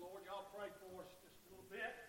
[0.00, 2.06] Lord, y'all pray for us just a little bit.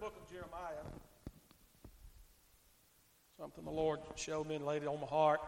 [0.00, 1.09] Book of Jeremiah.
[3.40, 5.40] Something the Lord showed me and laid it on my heart.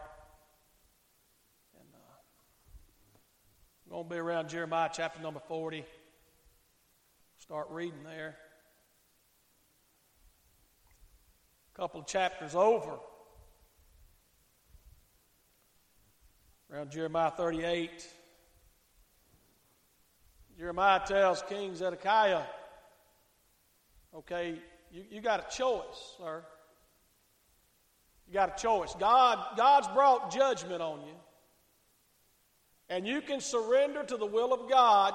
[1.78, 1.98] And uh,
[3.84, 5.84] I'm going to be around Jeremiah chapter number 40.
[7.36, 8.34] Start reading there.
[11.74, 12.94] A couple of chapters over.
[16.72, 18.08] Around Jeremiah 38.
[20.56, 22.44] Jeremiah tells King Zedekiah,
[24.16, 24.54] okay,
[24.90, 26.42] you, you got a choice, sir.
[28.32, 28.94] You got a choice.
[28.98, 31.12] God, God's brought judgment on you.
[32.88, 35.12] And you can surrender to the will of God.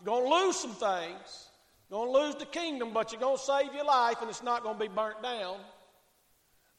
[0.00, 1.48] You're going to lose some things.
[1.90, 4.42] You're going to lose the kingdom, but you're going to save your life, and it's
[4.42, 5.58] not going to be burnt down.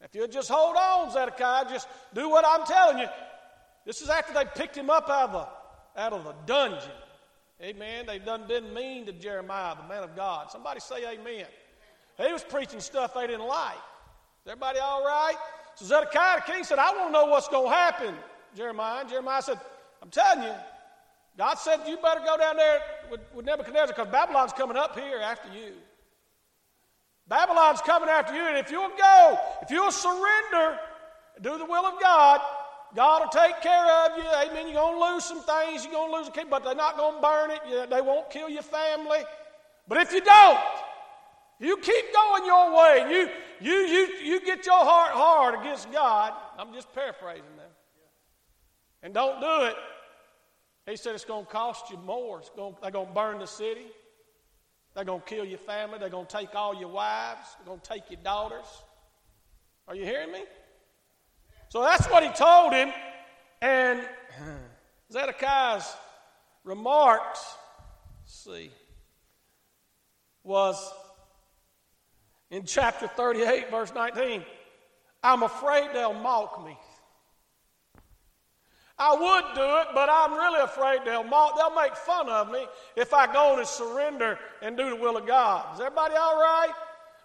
[0.02, 3.08] If you just hold on, Zedekiah, just do what I'm telling you.
[3.86, 6.90] This is after they picked him up out of the, out of the dungeon.
[7.62, 8.08] Amen.
[8.08, 10.50] They done didn't mean to Jeremiah, the man of God.
[10.50, 11.46] Somebody say amen.
[12.18, 13.78] He was preaching stuff they didn't like.
[14.44, 15.38] Is everybody all right?
[15.78, 18.16] So Zedekiah the king said, I want to know what's going to happen,
[18.56, 19.02] Jeremiah.
[19.02, 19.60] And Jeremiah said,
[20.02, 20.54] I'm telling you,
[21.38, 22.80] God said you better go down there
[23.12, 25.74] with, with Nebuchadnezzar because Babylon's coming up here after you.
[27.28, 30.80] Babylon's coming after you, and if you'll go, if you'll surrender,
[31.42, 32.42] do the will of God,
[32.96, 34.24] God will take care of you.
[34.24, 34.66] Amen.
[34.66, 35.84] You're going to lose some things.
[35.84, 37.90] You're going to lose a kid, but they're not going to burn it.
[37.92, 39.20] They won't kill your family.
[39.88, 40.60] But if you don't,
[41.60, 43.12] you keep going your way.
[43.12, 43.30] You,
[43.62, 46.34] you, you, you get your heart hard against God.
[46.58, 47.66] I'm just paraphrasing there.
[49.04, 49.76] And don't do it.
[50.90, 52.42] He said it's going to cost you more.
[52.56, 53.88] Going, they're going to burn the city.
[54.96, 56.00] They're going to kill your family.
[56.00, 57.56] They're going to take all your wives.
[57.58, 58.66] They're going to take your daughters.
[59.88, 60.44] Are you hearing me?
[61.70, 62.92] So that's what he told him.
[63.62, 64.02] And
[65.12, 65.94] Zedekiah's
[66.64, 67.46] remarks,
[68.26, 68.72] see,
[70.44, 70.94] was
[72.52, 74.44] in chapter 38, verse 19.
[75.24, 76.78] I'm afraid they'll mock me.
[79.00, 82.66] I would do it, but I'm really afraid they'll mock, they'll make fun of me
[82.96, 85.76] if I go and surrender and do the will of God.
[85.76, 86.72] Is everybody all right?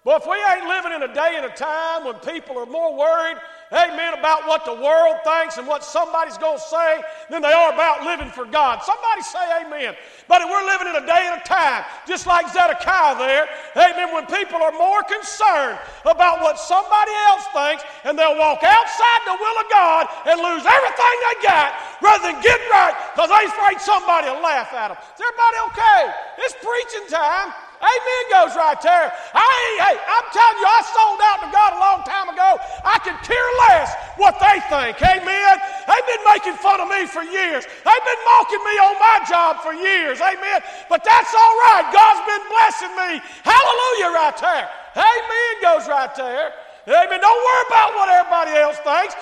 [0.04, 2.96] But if we ain't living in a day and a time when people are more
[2.96, 3.38] worried
[3.72, 7.72] amen, about what the world thinks and what somebody's going to say than they are
[7.72, 8.84] about living for God.
[8.84, 9.96] Somebody say amen.
[10.28, 14.26] But we're living in a day and a time, just like Zedekiah there, amen, when
[14.26, 19.58] people are more concerned about what somebody else thinks and they'll walk outside the will
[19.64, 21.72] of God and lose everything they got
[22.02, 24.98] rather than get right because they're afraid somebody will laugh at them.
[25.00, 26.02] Is everybody okay?
[26.44, 27.71] It's preaching time.
[27.82, 29.10] Amen goes right there.
[29.34, 29.50] I,
[29.82, 32.62] hey, I'm telling you, I sold out to God a long time ago.
[32.86, 35.02] I could care less what they think.
[35.02, 35.54] Amen.
[35.90, 37.66] They've been making fun of me for years.
[37.66, 40.22] They've been mocking me on my job for years.
[40.22, 40.62] Amen.
[40.86, 41.90] But that's all right.
[41.90, 43.10] God's been blessing me.
[43.42, 44.66] Hallelujah right there.
[44.94, 46.54] Amen goes right there.
[46.86, 47.18] Amen.
[47.18, 49.14] Don't worry about what everybody else thinks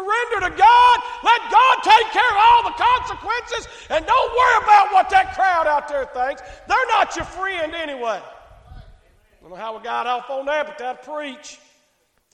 [0.00, 0.96] surrender to God.
[1.22, 3.68] Let God take care of all the consequences.
[3.90, 6.42] And don't worry about what that crowd out there thinks.
[6.66, 8.20] They're not your friend anyway.
[8.20, 11.58] I don't know how we got off on that, but that preach.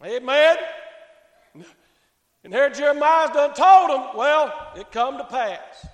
[0.05, 0.57] Amen.
[2.45, 5.87] And here Jeremiah's done told them, well, it come to pass.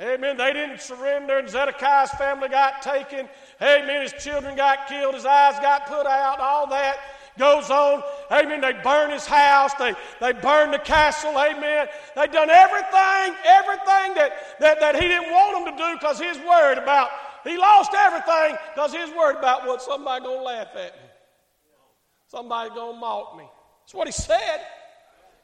[0.00, 0.36] Amen.
[0.36, 3.28] They didn't surrender, and Zedekiah's family got taken.
[3.62, 4.02] Amen.
[4.02, 6.98] His children got killed, his eyes got put out, all that
[7.38, 8.02] goes on.
[8.30, 8.60] Amen.
[8.60, 9.72] They burn his house.
[9.74, 11.30] They, they burn the castle.
[11.30, 11.88] Amen.
[12.14, 16.38] They done everything, everything that, that, that he didn't want them to do because he's
[16.38, 17.10] worried about.
[17.44, 21.08] He lost everything because he's worried about what somebody going to laugh at me.
[22.28, 23.44] Somebody going to mock me.
[23.82, 24.58] That's what he said.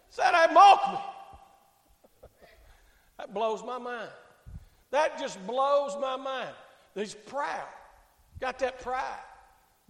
[0.08, 2.28] He said, they mock me.
[3.18, 4.08] that blows my mind.
[4.90, 6.54] That just blows my mind.
[6.94, 7.68] He's proud.
[8.40, 9.04] Got that pride.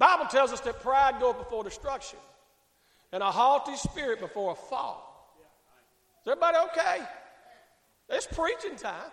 [0.01, 2.19] Bible tells us that pride goeth before destruction
[3.13, 5.07] and a haughty spirit before a fall.
[6.23, 7.05] Is everybody okay?
[8.09, 9.11] It's preaching time.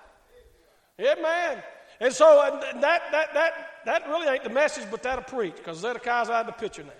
[0.99, 1.61] Amen.
[1.99, 3.53] And so uh, that, that, that,
[3.85, 6.91] that really ain't the message, but that'll preach because Zedekiah's out of the picture now.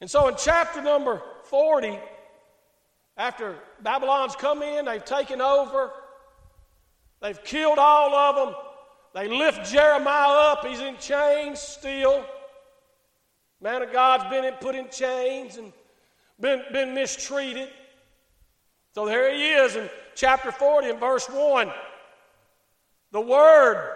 [0.00, 1.98] And so in chapter number 40,
[3.16, 5.90] after Babylon's come in, they've taken over,
[7.20, 8.54] they've killed all of them,
[9.14, 12.24] they lift Jeremiah up, he's in chains still.
[13.64, 15.72] Man of God's been put in chains and
[16.38, 17.70] been, been mistreated.
[18.94, 21.72] So there he is in chapter 40 and verse 1.
[23.12, 23.90] The word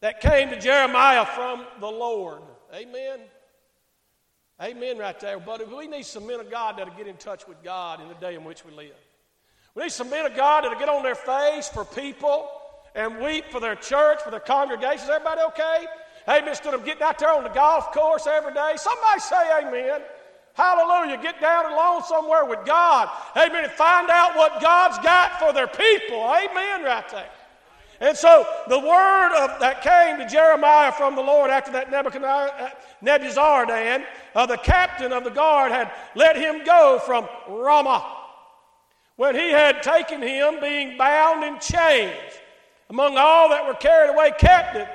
[0.00, 2.40] that came to Jeremiah from the Lord.
[2.74, 3.20] Amen.
[4.62, 5.38] Amen, right there.
[5.38, 8.14] But we need some men of God that'll get in touch with God in the
[8.14, 8.96] day in which we live.
[9.74, 12.48] We need some men of God that'll get on their face for people
[12.94, 15.10] and weep for their church, for their congregations.
[15.10, 15.84] Everybody okay?
[16.28, 16.48] Amen.
[16.48, 20.00] Instead of getting out there on the golf course every day, somebody say amen.
[20.54, 21.22] Hallelujah.
[21.22, 23.10] Get down alone somewhere with God.
[23.36, 23.64] Amen.
[23.64, 26.16] And find out what God's got for their people.
[26.16, 27.28] Amen, right there.
[28.00, 32.70] And so the word of, that came to Jeremiah from the Lord after that uh,
[33.02, 38.16] Nebuzaradan, uh, the captain of the guard, had let him go from Ramah
[39.16, 42.12] when he had taken him, being bound in chains,
[42.90, 44.88] among all that were carried away captive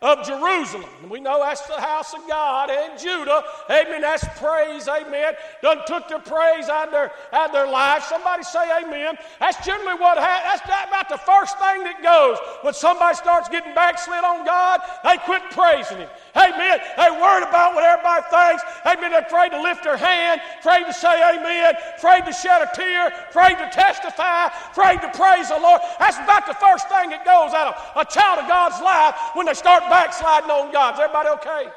[0.00, 0.88] of Jerusalem.
[1.02, 3.42] And we know that's the house of God and Judah.
[3.68, 4.02] Amen.
[4.02, 4.86] That's praise.
[4.86, 5.34] Amen.
[5.60, 8.04] Done took their praise out of their, out of their life.
[8.04, 9.18] Somebody say amen.
[9.40, 10.62] That's generally what happens.
[10.66, 12.38] That's about the first thing that goes.
[12.62, 16.08] When somebody starts getting backslid on God, they quit praising Him.
[16.36, 16.78] Amen.
[16.96, 18.62] They worried about what everybody thinks.
[18.86, 19.10] Amen.
[19.10, 23.10] They're afraid to lift their hand, afraid to say amen, afraid to shed a tear,
[23.30, 25.82] afraid to testify, afraid to praise the Lord.
[25.98, 29.46] That's about the first thing that goes out of a child of God's life when
[29.46, 30.94] they start backsliding on God.
[30.94, 31.68] Is everybody okay?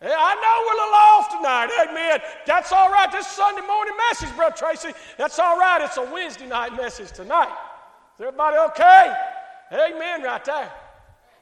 [0.00, 1.90] Yeah, I know we're a little off tonight.
[1.90, 2.20] Amen.
[2.46, 3.10] That's all right.
[3.10, 4.92] This Sunday morning message, Brother Tracy.
[5.16, 5.82] That's all right.
[5.82, 7.50] It's a Wednesday night message tonight.
[8.14, 9.14] Is everybody okay?
[9.72, 10.70] Amen, right there.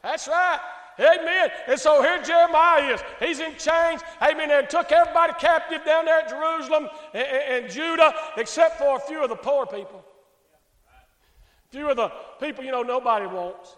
[0.02, 0.60] That's right.
[0.98, 1.50] Amen.
[1.66, 3.00] And so here Jeremiah is.
[3.20, 4.00] He's in chains.
[4.22, 4.50] Amen.
[4.50, 9.22] And took everybody captive down there at Jerusalem and, and, Judah, except for a few
[9.22, 10.02] of the poor people.
[10.88, 12.10] A few of the
[12.40, 13.76] people, you know, nobody wants.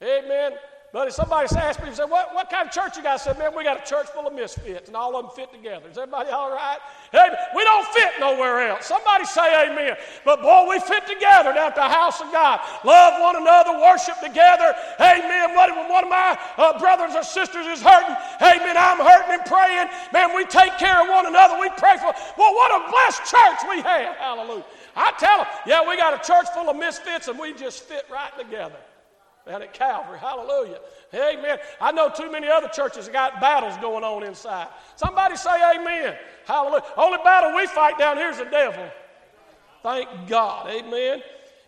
[0.00, 0.52] Amen.
[0.92, 3.14] But if somebody asked me, said, what, what kind of church you got?
[3.14, 5.50] I said, man, we got a church full of misfits, and all of them fit
[5.50, 5.88] together.
[5.88, 6.76] Is everybody all right?
[7.10, 8.92] Hey, we don't fit nowhere else.
[8.92, 9.96] Somebody say amen.
[10.22, 12.60] But boy, we fit together at the house of God.
[12.84, 14.76] Love one another, worship together.
[15.00, 15.56] Amen.
[15.56, 19.88] When one of my uh, brothers or sisters is hurting, amen, I'm hurting and praying.
[20.12, 21.56] Man, we take care of one another.
[21.58, 24.16] We pray for, well, what a blessed church we have.
[24.16, 24.64] Hallelujah.
[24.94, 28.04] I tell them, yeah, we got a church full of misfits, and we just fit
[28.12, 28.76] right together
[29.46, 30.18] down at Calvary.
[30.18, 30.78] Hallelujah.
[31.14, 31.58] Amen.
[31.80, 34.68] I know too many other churches have got battles going on inside.
[34.96, 36.16] Somebody say amen.
[36.46, 36.84] Hallelujah.
[36.96, 38.88] Only battle we fight down here is the devil.
[39.82, 40.68] Thank God.
[40.70, 41.22] Amen.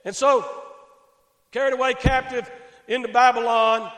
[0.04, 0.48] And so,
[1.50, 2.50] carried away captive
[2.86, 3.90] into Babylon.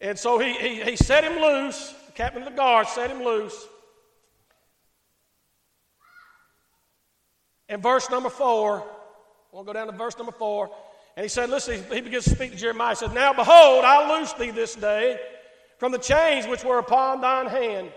[0.00, 1.94] And so he, he, he set him loose.
[2.06, 3.66] The captain of the guard set him loose.
[7.68, 8.86] And verse number four,
[9.50, 10.70] we'll go down to verse number four.
[11.16, 12.90] And he said, Listen, he begins to speak to Jeremiah.
[12.90, 15.18] He said, Now behold, I loose thee this day
[15.78, 17.92] from the chains which were upon thine hand.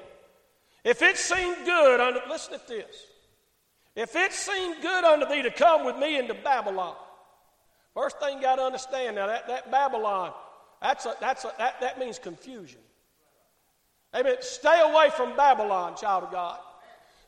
[0.83, 3.03] If it seemed good unto, listen to this.
[3.95, 6.95] If it seemed good unto thee to come with me into Babylon,
[7.93, 10.31] first thing you got to understand now, that, that Babylon,
[10.81, 12.79] that's a, that's a, that, that means confusion.
[14.15, 14.35] Amen.
[14.41, 16.59] Stay away from Babylon, child of God.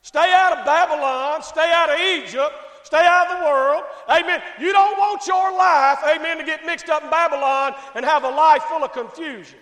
[0.02, 3.84] Stay out of Babylon, stay out of Egypt, Stay out of the world.
[4.08, 4.42] Amen.
[4.58, 8.30] You don't want your life, amen, to get mixed up in Babylon and have a
[8.30, 9.58] life full of confusion.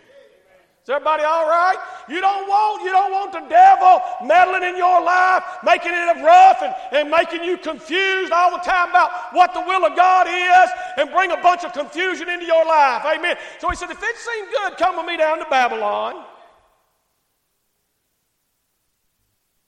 [0.89, 1.77] Is everybody all right?
[2.09, 6.63] You don't want you don't want the devil meddling in your life, making it rough
[6.63, 10.71] and, and making you confused all the time about what the will of God is
[10.97, 13.05] and bring a bunch of confusion into your life.
[13.05, 13.37] Amen.
[13.59, 16.25] So he said, if it seemed good, come with me down to Babylon.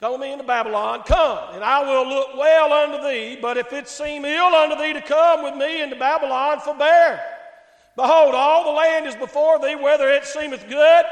[0.02, 3.36] With me into Babylon, come, and I will look well unto thee.
[3.40, 7.20] But if it seem ill unto thee to come with me into Babylon, forbear.
[7.96, 11.04] Behold, all the land is before thee, whether it seemeth good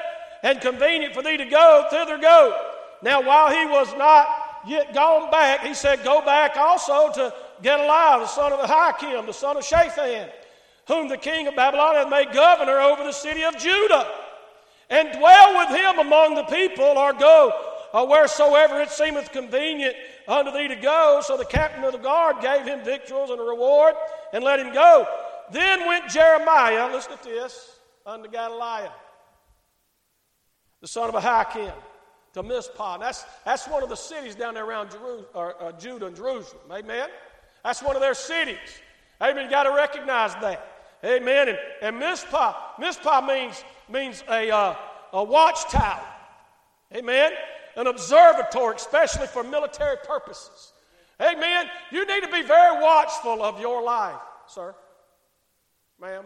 [0.42, 2.58] and convenient for thee to go, thither go.
[3.02, 4.26] Now, while he was not
[4.66, 9.32] yet gone back, he said, Go back also to Gedaliah, the son of Ahikam, the
[9.34, 10.30] son of Shaphan,
[10.86, 14.10] whom the king of Babylon hath made governor over the city of Judah,
[14.88, 19.94] and dwell with him among the people, or go uh, wheresoever it seemeth convenient
[20.26, 21.20] unto thee to go.
[21.24, 23.94] So the captain of the guard gave him victuals and a reward
[24.32, 25.06] and let him go.
[25.50, 28.92] Then went Jeremiah, listen to this, unto Gedaliah,
[30.80, 31.72] the son of Ahikam,
[32.34, 32.98] to Mizpah.
[32.98, 36.60] that's, that's one of the cities down there around Jeru- or, uh, Judah and Jerusalem.
[36.70, 37.08] Amen?
[37.64, 38.58] That's one of their cities.
[39.22, 39.46] Amen.
[39.46, 40.74] You got to recognize that.
[41.02, 41.48] Amen.
[41.48, 44.76] And, and Mizpah, Mizpah means, means a, uh,
[45.14, 46.04] a watchtower.
[46.94, 47.32] Amen
[47.78, 50.72] an observatory, especially for military purposes.
[51.22, 51.66] Amen.
[51.92, 54.74] You need to be very watchful of your life, sir,
[56.00, 56.24] ma'am.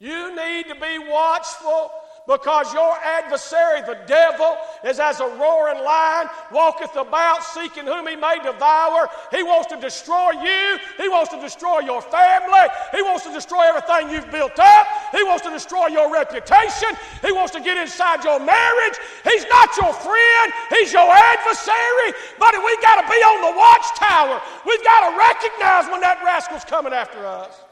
[0.00, 1.90] You need to be watchful
[2.26, 8.16] because your adversary, the devil, is as a roaring lion, walketh about seeking whom he
[8.16, 9.08] may devour.
[9.30, 10.78] He wants to destroy you.
[10.96, 12.66] He wants to destroy your family.
[12.92, 14.86] He wants to destroy everything you've built up.
[15.12, 16.96] He wants to destroy your reputation.
[17.20, 18.96] He wants to get inside your marriage.
[19.24, 22.16] He's not your friend, he's your adversary.
[22.38, 24.40] But we got to be on the watchtower.
[24.64, 27.63] We've got to recognize when that rascal's coming after us.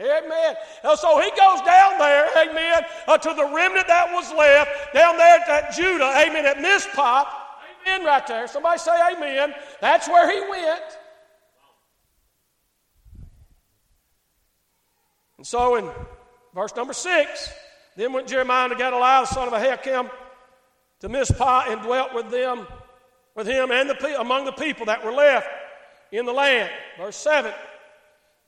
[0.00, 0.54] Amen.
[0.84, 5.16] And so he goes down there, amen, uh, to the remnant that was left, down
[5.16, 7.24] there at Judah, amen, at Mizpah.
[7.82, 8.46] Amen, right there.
[8.46, 9.54] Somebody say amen.
[9.80, 10.82] That's where he went.
[15.38, 15.90] And so in
[16.54, 17.50] verse number six,
[17.96, 20.10] then went Jeremiah to Gedaliah, son of Ahikam,
[21.00, 22.66] to Mizpah and dwelt with them,
[23.34, 25.48] with him and the among the people that were left
[26.12, 26.70] in the land.
[26.98, 27.52] Verse seven.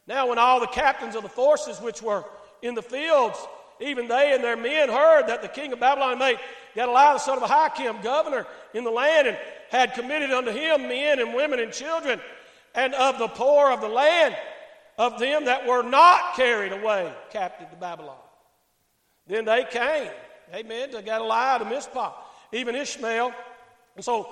[0.06, 2.24] Now, when all the captains of the forces which were
[2.62, 3.38] in the fields,
[3.80, 6.38] even they and their men heard that the king of Babylon made
[6.74, 9.38] Gedaliah the son of Ahikam governor in the land and
[9.70, 12.20] had committed unto him men and women and children,
[12.74, 14.36] and of the poor of the land,
[14.98, 18.16] of them that were not carried away captive to Babylon.
[19.26, 20.10] Then they came,
[20.54, 22.12] amen, to Gedaliah to Mizpah,
[22.52, 23.32] even Ishmael.
[23.96, 24.28] And so,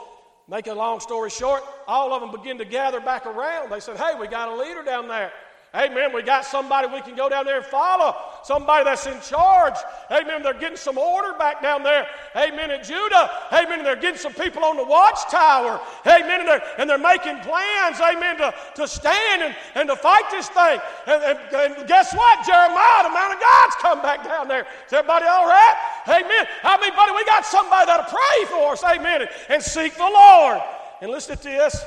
[0.48, 3.70] make a long story short, all of them begin to gather back around.
[3.70, 5.32] They said, Hey, we got a leader down there.
[5.74, 6.14] Amen.
[6.14, 8.16] We got somebody we can go down there and follow.
[8.42, 9.74] Somebody that's in charge.
[10.10, 10.42] Amen.
[10.42, 12.06] They're getting some order back down there.
[12.34, 12.70] Amen.
[12.70, 13.30] At Judah.
[13.52, 13.84] Amen.
[13.84, 15.78] They're getting some people on the watchtower.
[16.06, 16.40] Amen.
[16.40, 18.00] And they're, and they're making plans.
[18.00, 18.38] Amen.
[18.38, 20.80] To, to stand and, and to fight this thing.
[21.06, 22.46] And, and, and guess what?
[22.46, 24.66] Jeremiah, the man of God's come back down there.
[24.86, 25.76] Is everybody all right?
[26.08, 26.46] Amen.
[26.64, 28.82] I mean, buddy, we got somebody that'll pray for us.
[28.84, 29.20] Amen.
[29.20, 30.62] And, and seek the Lord.
[31.02, 31.84] And listen to this.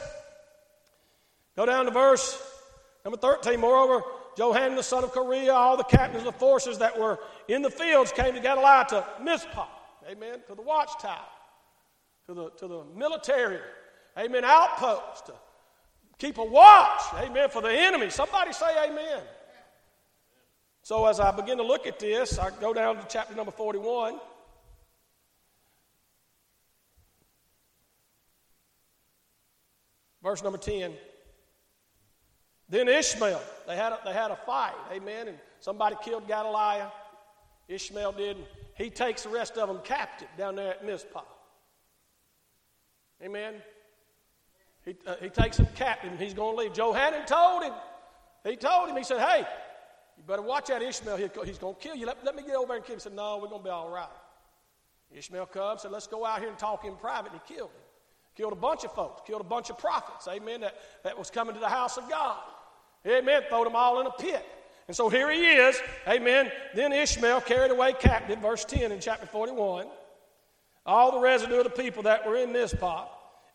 [1.56, 2.51] Go down to verse
[3.04, 4.04] Number 13, moreover,
[4.38, 7.70] Johanan the son of Kareah, all the captains of the forces that were in the
[7.70, 9.68] fields came to Gedaliah to Mizpah,
[10.10, 11.26] amen, to the watchtower,
[12.28, 13.60] to the, to the military,
[14.18, 15.34] amen, outpost, to
[16.20, 18.10] keep a watch, amen, for the enemy.
[18.10, 19.22] Somebody say amen.
[20.84, 24.20] So as I begin to look at this, I go down to chapter number 41.
[30.24, 30.94] Verse number 10.
[32.72, 36.88] Then Ishmael, they had a, they had a fight, amen, and somebody killed Gedaliah.
[37.68, 38.38] Ishmael did.
[38.76, 41.22] He takes the rest of them captive down there at Mizpah.
[43.22, 43.56] Amen.
[44.86, 46.74] He, uh, he takes them captive and he's going to leave.
[46.74, 47.74] Johanan told him.
[48.46, 49.46] He told him, he said, hey,
[50.18, 51.18] you better watch out Ishmael.
[51.18, 52.06] He's going to kill you.
[52.06, 53.00] Let, let me get over and kill him.
[53.00, 54.08] He said, no, we're going to be all right.
[55.14, 57.34] Ishmael comes, said, let's go out here and talk in private.
[57.34, 57.82] And he killed him.
[58.36, 59.22] Killed a bunch of folks.
[59.28, 62.40] Killed a bunch of prophets, amen, that, that was coming to the house of God.
[63.06, 63.42] Amen.
[63.50, 64.46] Throw them all in a pit.
[64.88, 65.80] And so here he is.
[66.08, 66.52] Amen.
[66.76, 69.88] Then Ishmael carried away captive, verse 10 in chapter 41.
[70.86, 73.08] All the residue of the people that were in Mizpah,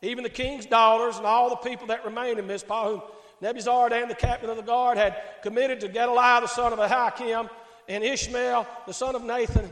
[0.02, 3.02] even the king's daughters and all the people that remained in Mizpah, whom
[3.42, 7.50] Nebuzaradan, the captain of the guard, had committed to Gedaliah, the son of Ahikam,
[7.88, 9.70] and Ishmael, the son of Nathan,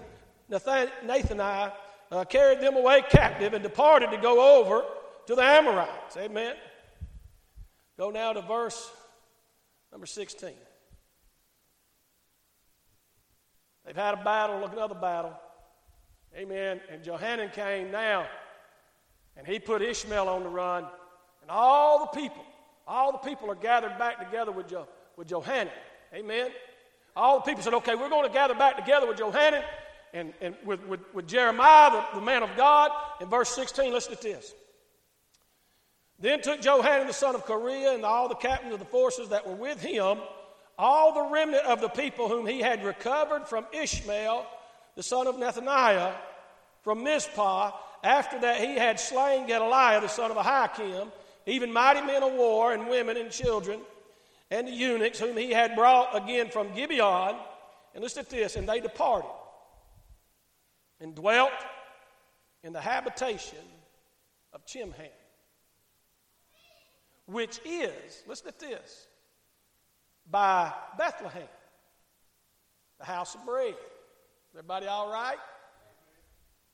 [0.49, 1.73] Nathan Nathaniah,
[2.11, 4.85] uh, carried them away captive and departed to go over
[5.27, 6.17] to the Amorites.
[6.17, 6.55] Amen.
[7.97, 8.91] Go now to verse
[9.95, 10.51] Number 16.
[13.87, 15.33] They've had a battle, look another battle.
[16.37, 16.81] Amen.
[16.91, 18.27] And Johanan came now,
[19.37, 20.85] and he put Ishmael on the run,
[21.43, 22.43] and all the people,
[22.89, 25.73] all the people are gathered back together with, jo- with Johanan.
[26.13, 26.51] Amen.
[27.15, 29.63] All the people said, okay, we're going to gather back together with Johanan
[30.13, 32.91] and, and with, with, with Jeremiah, the, the man of God.
[33.21, 34.55] In verse 16, listen to this.
[36.25, 39.47] Then took Johanan the son of Kareah and all the captains of the forces that
[39.47, 40.17] were with him,
[40.79, 44.47] all the remnant of the people whom he had recovered from Ishmael,
[44.97, 46.15] the son of Nethaniah,
[46.81, 51.13] from Mizpah, after that he had slain Gedaliah, the son of Ahikam,
[51.45, 53.81] even mighty men of war and women and children,
[54.51, 57.37] and the eunuchs whom he had brought again from Gibeon.
[57.95, 59.29] And listen to this, and they departed
[61.03, 61.53] and dwelt
[62.63, 63.59] in the habitation
[64.55, 65.11] of Chimham
[67.27, 69.07] which is, listen to this,
[70.31, 71.49] by Bethlehem,
[72.99, 73.75] the house of bread.
[74.53, 75.39] Everybody all right?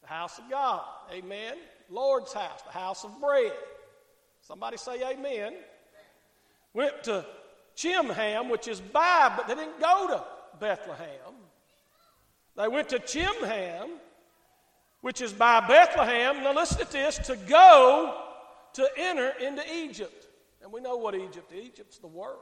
[0.02, 0.83] The house of God.
[1.12, 1.54] Amen.
[1.88, 3.52] Lord's house, the house of bread.
[4.42, 5.54] Somebody say amen.
[6.73, 7.25] Went to
[7.76, 10.25] Chimham, which is by, but they didn't go to
[10.59, 11.35] Bethlehem.
[12.57, 13.90] They went to Chimham,
[15.00, 16.42] which is by Bethlehem.
[16.42, 18.23] Now listen to this to go
[18.75, 20.19] to enter into Egypt.
[20.62, 21.64] And we know what Egypt is.
[21.64, 22.40] Egypt's the world.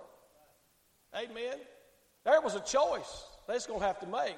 [1.15, 1.57] Amen.
[2.25, 4.37] There was a choice was going to have to make.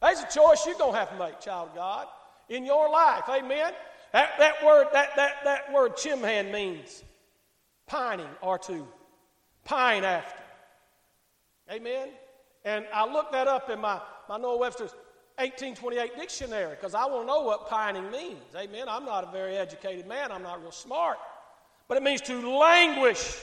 [0.00, 2.06] There's a choice you're going to have to make, child of God,
[2.48, 3.24] in your life.
[3.28, 3.72] Amen.
[4.12, 7.02] That, that word, that, that, that word Chimham means
[7.86, 8.86] pining or to
[9.64, 10.42] pine after.
[11.70, 12.08] Amen.
[12.64, 14.92] And I looked that up in my, my Noah Webster's
[15.36, 18.54] 1828 dictionary because I want to know what pining means.
[18.56, 18.86] Amen.
[18.88, 21.18] I'm not a very educated man, I'm not real smart.
[21.88, 23.40] But it means to languish,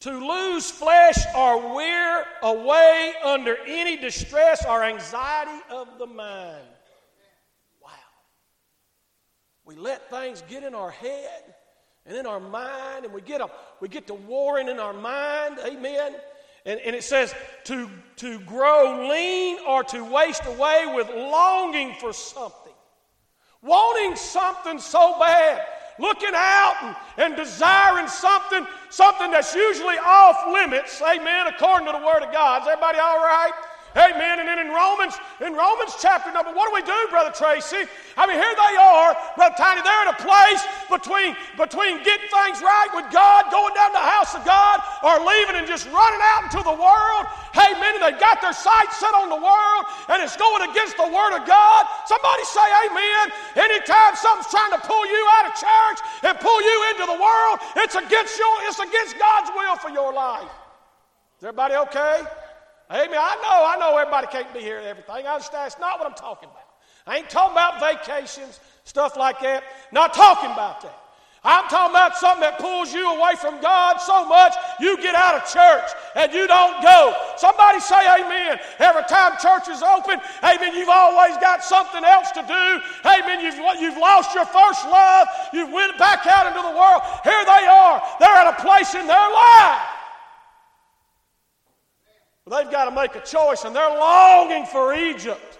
[0.00, 6.64] to lose flesh or wear away under any distress or anxiety of the mind.
[7.82, 7.90] Wow.
[9.66, 11.54] We let things get in our head
[12.06, 15.58] and in our mind, and we get, a, we get to warring in our mind.
[15.64, 16.14] Amen.
[16.66, 17.34] And, and, it says
[17.64, 22.72] to, to grow lean or to waste away with longing for something.
[23.60, 25.62] Wanting something so bad.
[25.98, 31.00] Looking out and, and desiring something, something that's usually off limits.
[31.02, 31.46] Amen.
[31.46, 32.62] According to the Word of God.
[32.62, 33.52] Is everybody all right?
[33.94, 34.42] Amen.
[34.42, 37.86] And then in Romans, in Romans chapter number, what do we do, Brother Tracy?
[38.18, 42.58] I mean, here they are, Brother Tiny, they're in a place between, between getting things
[42.58, 46.18] right with God, going down to the house of God, or leaving and just running
[46.34, 47.24] out into the world.
[47.54, 47.94] Amen.
[47.94, 51.38] And they've got their sights set on the world, and it's going against the Word
[51.38, 51.86] of God.
[52.10, 53.24] Somebody say amen.
[53.54, 57.62] Anytime something's trying to pull you out of church and pull you into the world,
[57.78, 60.50] it's against your, it's against God's will for your life.
[61.38, 62.26] Is everybody okay?
[62.90, 63.16] Amen.
[63.18, 65.26] I know, I know everybody can't be here and everything.
[65.26, 65.68] I understand.
[65.68, 66.68] It's not what I'm talking about.
[67.06, 69.64] I ain't talking about vacations, stuff like that.
[69.92, 71.00] Not talking about that.
[71.44, 75.36] I'm talking about something that pulls you away from God so much you get out
[75.36, 77.12] of church and you don't go.
[77.36, 78.58] Somebody say amen.
[78.80, 82.64] Every time church is open, amen, you've always got something else to do.
[83.04, 85.28] Amen, you've, you've lost your first love.
[85.52, 87.02] You've went back out into the world.
[87.22, 88.00] Here they are.
[88.20, 89.93] They're at a place in their life
[92.44, 95.58] They've got to make a choice, and they're longing for Egypt.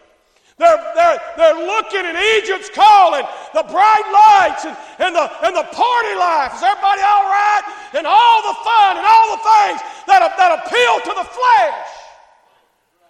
[0.56, 3.26] They're, they're, they're looking at Egypt's calling,
[3.56, 6.54] the bright lights and, and, the, and the party life.
[6.54, 7.64] Is everybody all right?
[7.96, 11.88] And all the fun and all the things that, that appeal to the flesh.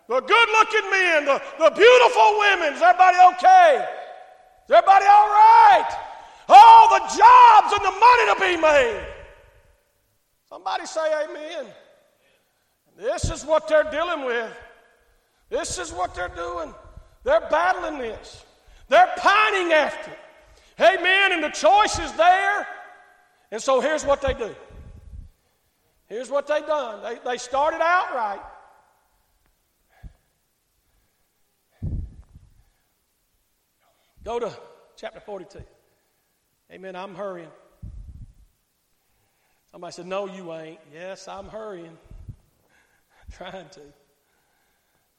[0.08, 2.78] The good looking men, the, the beautiful women.
[2.78, 3.84] Is everybody okay?
[4.64, 5.90] Is everybody all right?
[6.48, 9.04] All the jobs and the money to be made.
[10.48, 11.66] Somebody say amen.
[12.96, 14.52] This is what they're dealing with.
[15.50, 16.72] This is what they're doing.
[17.22, 18.44] They're battling this.
[18.88, 20.18] They're pining after it.
[20.80, 21.32] Amen.
[21.32, 22.66] And the choice is there.
[23.50, 24.54] And so here's what they do.
[26.06, 27.02] Here's what they done.
[27.02, 28.40] They, they started out right.
[34.24, 34.50] Go to
[34.96, 35.62] chapter 42.
[36.72, 36.96] Amen.
[36.96, 37.50] I'm hurrying.
[39.70, 40.80] Somebody said, No, you ain't.
[40.92, 41.98] Yes, I'm hurrying.
[43.36, 43.80] Trying to.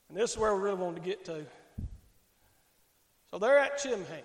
[0.09, 1.45] And this is where we really want to get to.
[3.31, 4.23] So they're at Chimham.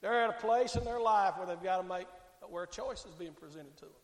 [0.00, 2.06] They're at a place in their life where they've got to make,
[2.48, 3.94] where a choice is being presented to them.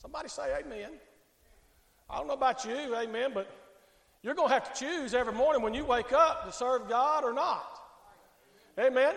[0.00, 0.90] Somebody say amen.
[2.08, 3.50] I don't know about you, amen, but
[4.22, 7.24] you're going to have to choose every morning when you wake up to serve God
[7.24, 7.78] or not.
[8.78, 9.14] Amen.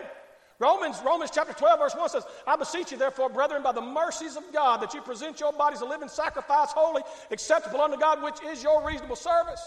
[0.60, 4.36] Romans, Romans chapter 12, verse 1 says, I beseech you, therefore, brethren, by the mercies
[4.36, 8.42] of God, that you present your bodies a living sacrifice, holy, acceptable unto God, which
[8.42, 9.62] is your reasonable service.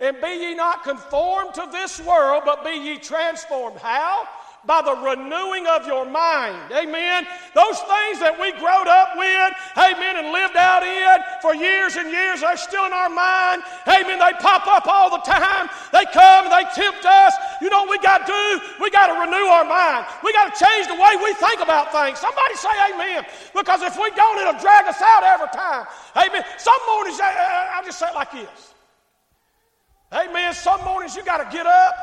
[0.00, 3.78] And be ye not conformed to this world, but be ye transformed.
[3.78, 4.28] How?
[4.66, 6.72] By the renewing of your mind.
[6.72, 7.26] Amen.
[7.52, 12.08] Those things that we growed up with, amen, and lived out in for years and
[12.08, 13.62] years are still in our mind.
[13.84, 14.16] Amen.
[14.16, 15.68] They pop up all the time.
[15.92, 17.34] They come and they tempt us.
[17.60, 18.44] You know what we got to do?
[18.80, 20.08] We got to renew our mind.
[20.24, 22.18] We got to change the way we think about things.
[22.18, 23.28] Somebody say amen.
[23.52, 25.84] Because if we don't, it'll drag us out every time.
[26.16, 26.44] Amen.
[26.56, 28.72] Some mornings, I'll just say it like this.
[30.12, 30.54] Amen.
[30.54, 31.94] Some mornings you got to get up.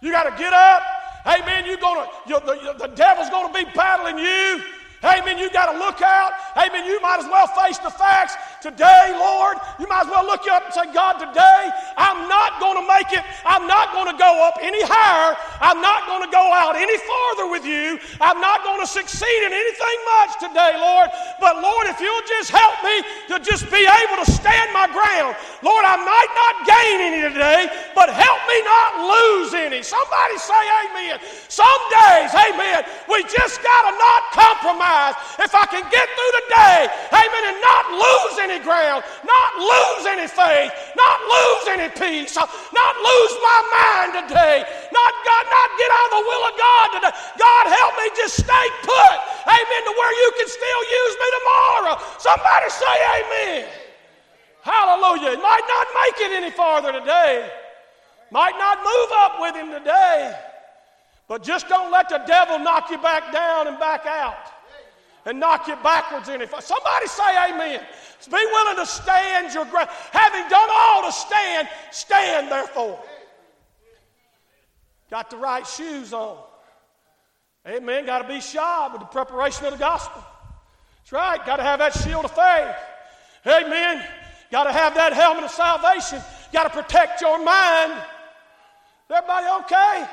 [0.00, 0.82] You got to get up
[1.26, 1.66] Amen.
[1.66, 4.64] You're gonna, you're, the, the devil's going to be battling you.
[5.04, 5.38] Amen.
[5.38, 6.32] You got to look out.
[6.58, 6.84] Amen.
[6.84, 9.54] You might as well face the facts today, Lord.
[9.78, 13.14] You might as well look up and say, God, today I'm not going to make
[13.14, 13.22] it.
[13.46, 15.38] I'm not going to go up any higher.
[15.62, 18.02] I'm not going to go out any farther with you.
[18.18, 21.14] I'm not going to succeed in anything much today, Lord.
[21.38, 22.98] But Lord, if you'll just help me
[23.30, 25.38] to just be able to stand my ground.
[25.62, 29.86] Lord, I might not gain any today, but help me not lose any.
[29.86, 31.22] Somebody say amen.
[31.46, 34.87] Some days, amen, we just got to not compromise
[35.38, 36.80] if I can get through the day,
[37.12, 42.94] amen, and not lose any ground, not lose any faith, not lose any peace, not
[42.96, 47.14] lose my mind today, not God, not get out of the will of God today.
[47.36, 51.94] God help me just stay put, amen, to where you can still use me tomorrow.
[52.18, 53.62] Somebody say amen.
[54.64, 55.38] Hallelujah.
[55.38, 57.48] Might not make it any farther today.
[58.30, 60.36] Might not move up with him today,
[61.28, 64.57] but just don't let the devil knock you back down and back out
[65.24, 66.50] and knock you backwards in it.
[66.60, 67.80] Somebody say amen.
[68.30, 69.88] Be willing to stand your ground.
[70.12, 72.98] Having done all to stand, stand therefore.
[75.10, 76.38] Got the right shoes on.
[77.66, 78.06] Amen.
[78.06, 80.22] Got to be shod with the preparation of the gospel.
[80.98, 81.44] That's right.
[81.46, 82.74] Got to have that shield of faith.
[83.46, 84.04] Amen.
[84.50, 86.20] Got to have that helmet of salvation.
[86.52, 87.92] Got to protect your mind.
[89.10, 90.06] Everybody okay?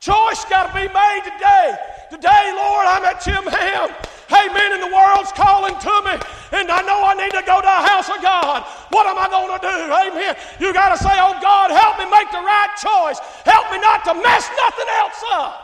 [0.00, 1.76] Choice got to be made today.
[2.10, 3.90] Today, Lord, I'm at Chimham.
[4.30, 4.72] Amen.
[4.72, 6.14] And the world's calling to me.
[6.52, 8.62] And I know I need to go to the house of God.
[8.90, 9.76] What am I going to do?
[9.90, 10.36] Amen.
[10.60, 13.18] You got to say, oh God, help me make the right choice.
[13.44, 15.62] Help me not to mess nothing else up.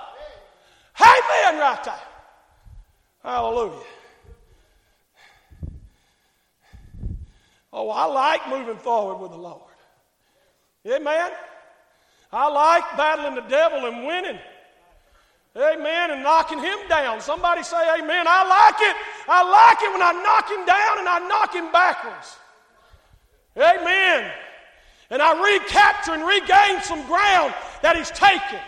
[1.00, 2.00] Amen, right there.
[3.22, 3.78] Hallelujah.
[7.72, 9.72] Oh, I like moving forward with the Lord.
[10.86, 11.30] Amen.
[12.32, 14.38] I like battling the devil and winning.
[15.56, 16.10] Amen.
[16.10, 17.20] And knocking him down.
[17.20, 18.26] Somebody say amen.
[18.26, 18.96] I like it.
[19.28, 22.36] I like it when I knock him down and I knock him backwards.
[23.56, 24.32] Amen.
[25.10, 28.60] And I recapture and regain some ground that he's taken.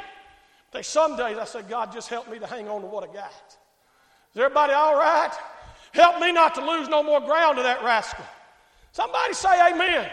[0.73, 3.13] But some days I say, God, just help me to hang on to what I
[3.13, 3.57] got.
[4.35, 5.33] Is everybody all right?
[5.93, 8.25] Help me not to lose no more ground to that rascal.
[8.93, 10.11] Somebody say amen.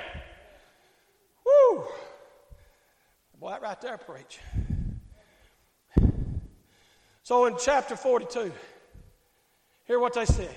[1.46, 1.84] Woo.
[3.40, 4.40] Boy, that right there preach.
[7.32, 8.52] So in chapter 42,
[9.86, 10.54] hear what they said.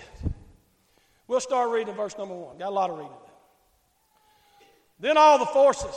[1.28, 2.58] We'll start reading verse number one.
[2.58, 3.12] Got a lot of reading.
[4.98, 5.94] Then all the forces,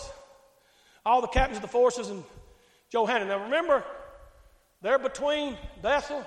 [1.04, 2.24] all the captains of the forces and
[2.92, 3.28] Johanan.
[3.28, 3.84] Now remember,
[4.84, 6.24] they're between Bethel,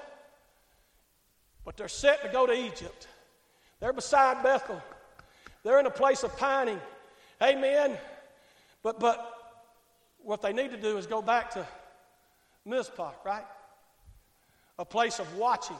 [1.64, 3.06] but they're set to go to Egypt.
[3.78, 4.82] They're beside Bethel.
[5.62, 6.80] They're in a place of pining.
[7.40, 7.96] Amen.
[8.82, 9.32] But but
[10.24, 11.64] what they need to do is go back to
[12.66, 13.44] Mizpah, right?
[14.80, 15.76] A place of watching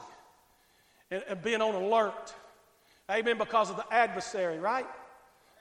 [1.09, 2.33] and, and being on alert.
[3.09, 3.37] Amen.
[3.37, 4.85] Because of the adversary, right?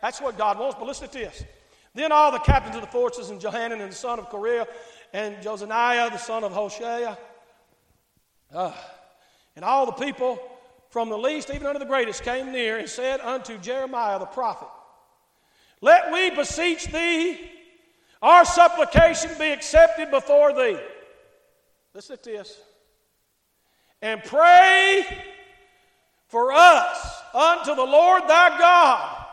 [0.03, 0.77] That's what God wants.
[0.79, 1.43] But listen to this.
[1.95, 4.67] Then all the captains of the forces, and Johanan, and the son of Kareah,
[5.13, 7.17] and Josaniah, the son of Hoshea,
[8.55, 8.73] uh,
[9.57, 10.39] and all the people
[10.91, 14.69] from the least even unto the greatest came near and said unto Jeremiah the prophet,
[15.81, 17.39] Let we beseech thee
[18.23, 20.79] our supplication be accepted before thee.
[21.95, 22.61] Listen to this.
[24.03, 25.05] And pray
[26.29, 29.27] for us unto the Lord thy God,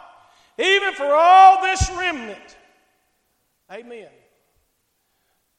[0.57, 2.57] even for all this remnant.
[3.71, 4.09] Amen.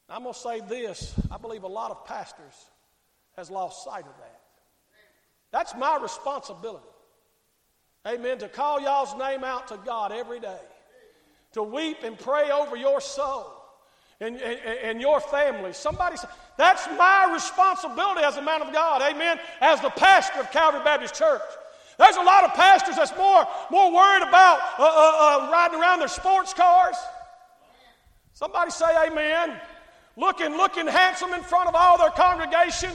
[0.09, 1.13] I'm going to say this.
[1.31, 2.53] I believe a lot of pastors
[3.35, 4.41] has lost sight of that.
[5.51, 6.85] That's my responsibility.
[8.07, 8.37] Amen.
[8.39, 10.59] To call y'all's name out to God every day
[11.53, 13.58] to weep and pray over your soul
[14.21, 15.73] and, and, and your family.
[15.73, 16.27] Somebody say,
[16.57, 21.15] that's my responsibility as a man of God, amen, as the pastor of Calvary Baptist
[21.15, 21.41] Church.
[21.97, 25.99] There's a lot of pastors that's more, more worried about uh, uh, uh, riding around
[25.99, 26.95] their sports cars.
[28.33, 29.59] Somebody say amen.
[30.15, 32.91] Looking, looking handsome in front of all their congregation.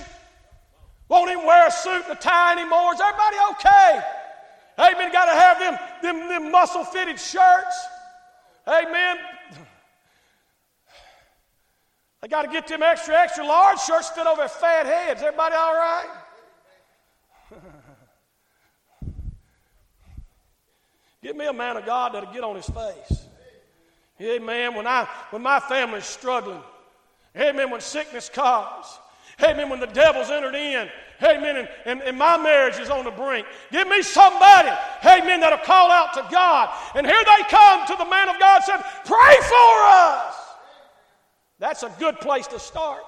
[1.09, 2.95] Won't even wear a suit and a tie anymore.
[2.95, 4.01] Is everybody okay?
[4.79, 5.13] Amen.
[5.13, 7.77] Got to have them, them, them muscle fitted shirts.
[8.67, 9.19] Amen.
[12.25, 15.21] They got to get them extra, extra large shirts fit over fat heads.
[15.21, 16.09] Everybody all right?
[21.23, 23.27] Give me a man of God that'll get on his face.
[24.23, 24.75] Amen.
[24.75, 26.63] When I when my family's struggling.
[27.37, 27.69] Amen.
[27.69, 28.87] When sickness comes.
[29.43, 29.69] Amen.
[29.69, 30.89] When the devil's entered in.
[31.23, 31.57] Amen.
[31.59, 33.47] And, and, and, my marriage is on the brink.
[33.71, 34.71] Give me somebody,
[35.05, 36.71] amen, that'll call out to God.
[36.95, 40.44] And here they come to the man of God said, Pray for us.
[41.59, 43.05] That's a good place to start.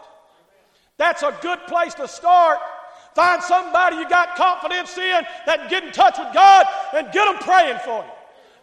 [0.99, 2.59] That's a good place to start.
[3.15, 7.25] Find somebody you got confidence in that can get in touch with God and get
[7.25, 8.11] them praying for you.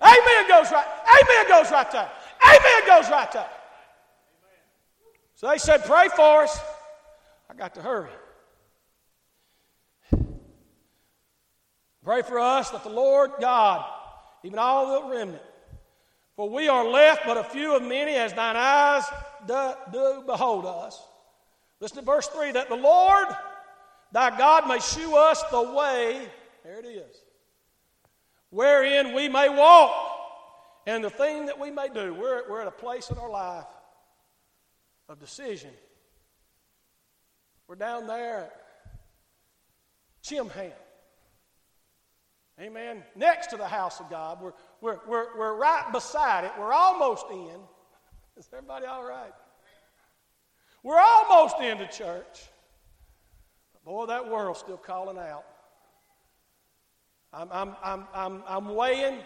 [0.01, 0.85] Amen goes right.
[1.21, 2.11] Amen goes right there.
[2.45, 3.49] Amen goes right there.
[5.35, 6.59] So they said, Pray for us.
[7.49, 8.09] I got to hurry.
[12.03, 13.85] Pray for us that the Lord God,
[14.43, 15.41] even all the remnant,
[16.35, 19.03] for we are left but a few of many as thine eyes
[19.47, 21.01] do, do behold us.
[21.79, 23.27] Listen to verse 3 that the Lord
[24.11, 26.27] thy God may shew us the way,
[26.63, 27.15] there it is,
[28.49, 29.91] wherein we may walk,
[30.85, 32.13] and the thing that we may do.
[32.13, 33.65] We're, we're at a place in our life
[35.09, 35.71] of decision.
[37.67, 38.63] We're down there at
[40.23, 40.71] Chimham.
[42.59, 43.03] Amen.
[43.15, 44.41] Next to the house of God.
[44.41, 46.51] We're, we're, we're, we're right beside it.
[46.59, 47.57] We're almost in.
[48.35, 49.31] Is everybody all right?
[50.83, 52.43] We're almost into church.
[53.71, 55.45] But boy, that world's still calling out.
[57.31, 59.19] I'm, I'm, I'm, I'm, I'm weighing,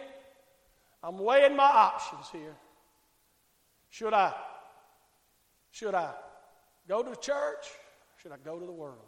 [1.01, 2.55] I'm weighing my options here.
[3.89, 4.35] Should I?
[5.71, 6.11] Should I
[6.87, 7.65] go to church?
[8.21, 8.99] Should I go to the world?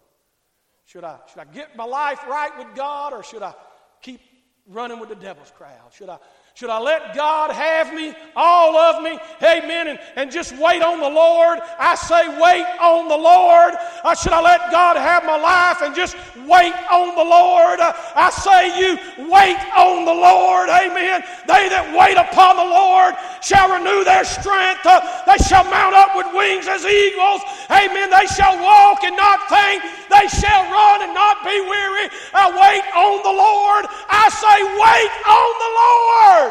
[0.85, 3.53] Should I, should I get my life right with God or should I
[4.01, 4.19] keep
[4.67, 5.93] running with the devil's crowd?
[5.93, 6.17] Should I
[6.59, 9.17] should I let God have me, all of me?
[9.41, 9.87] Amen.
[9.87, 11.59] And, and just wait on the Lord?
[11.79, 13.75] I say, wait on the Lord.
[14.03, 17.79] Uh, should I let God have my life and just wait on the Lord?
[17.79, 18.99] Uh, I say, you
[19.31, 20.67] wait on the Lord.
[20.67, 21.23] Amen.
[21.47, 24.83] They that wait upon the Lord shall renew their strength.
[24.83, 24.99] Uh,
[25.31, 27.39] they shall mount up with wings as eagles.
[27.71, 28.11] Amen.
[28.11, 29.79] They shall walk and not faint.
[30.11, 32.11] They shall run and not be weary.
[32.35, 33.87] I wait on the Lord.
[34.11, 36.48] I say, wait on the Lord.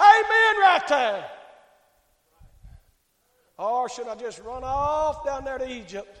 [0.00, 1.30] Amen, right there.
[3.58, 6.18] Or oh, should I just run off down there to Egypt?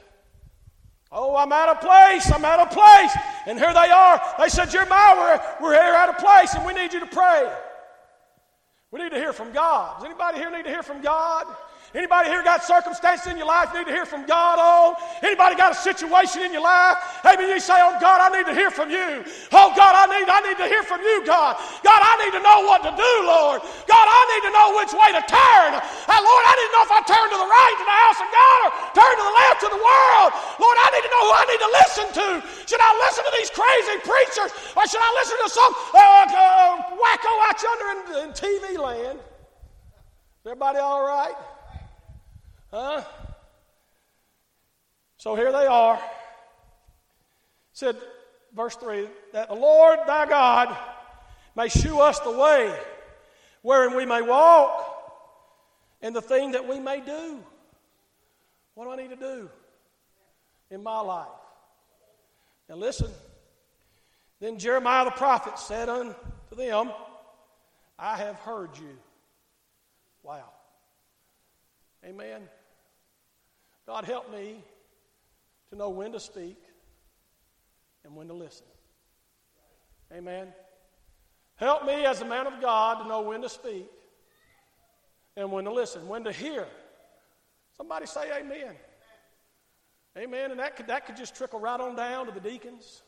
[1.12, 2.30] Oh, I'm out of place.
[2.32, 3.12] I'm out of place.
[3.46, 4.20] And here they are.
[4.38, 5.16] They said, Jeremiah,
[5.60, 7.52] we're, we're here out of place and we need you to pray.
[8.90, 9.96] We need to hear from God.
[9.96, 11.46] Does anybody here need to hear from God?
[11.94, 14.98] Anybody here got circumstances in your life need to hear from God on?
[15.22, 16.98] Anybody got a situation in your life?
[17.24, 19.22] Maybe you say, Oh God, I need to hear from you.
[19.54, 21.56] Oh God, I need, I need to hear from you, God.
[21.86, 23.62] God, I need to know what to do, Lord.
[23.86, 25.70] God, I need to know which way to turn.
[26.26, 28.28] Lord, I need to know if I turn to the right to the house of
[28.34, 30.30] God or turn to the left to the world.
[30.58, 32.28] Lord, I need to know who I need to listen to.
[32.66, 36.70] Should I listen to these crazy preachers or should I listen to some uh, uh,
[36.98, 39.22] wacko out yonder in, in TV land?
[40.44, 41.34] Everybody all right?
[42.76, 43.02] Huh?
[45.16, 45.98] So here they are.
[47.72, 47.96] said,
[48.54, 50.76] verse 3 that the Lord thy God
[51.56, 52.78] may shew us the way
[53.62, 54.92] wherein we may walk
[56.02, 57.42] and the thing that we may do.
[58.74, 59.48] What do I need to do
[60.70, 61.28] in my life?
[62.68, 63.08] Now listen.
[64.38, 66.14] Then Jeremiah the prophet said unto
[66.54, 66.92] them,
[67.98, 68.98] I have heard you.
[70.22, 70.50] Wow.
[72.04, 72.42] Amen.
[73.86, 74.64] God, help me
[75.70, 76.58] to know when to speak
[78.04, 78.66] and when to listen.
[80.12, 80.48] Amen.
[81.56, 83.88] Help me as a man of God to know when to speak
[85.36, 86.66] and when to listen, when to hear.
[87.76, 88.74] Somebody say amen.
[90.16, 90.50] Amen.
[90.50, 93.02] And that could, that could just trickle right on down to the deacons.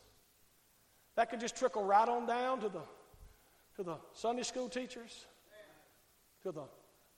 [1.15, 2.81] That could just trickle right on down to the,
[3.75, 5.25] to the Sunday school teachers,
[6.43, 6.63] to the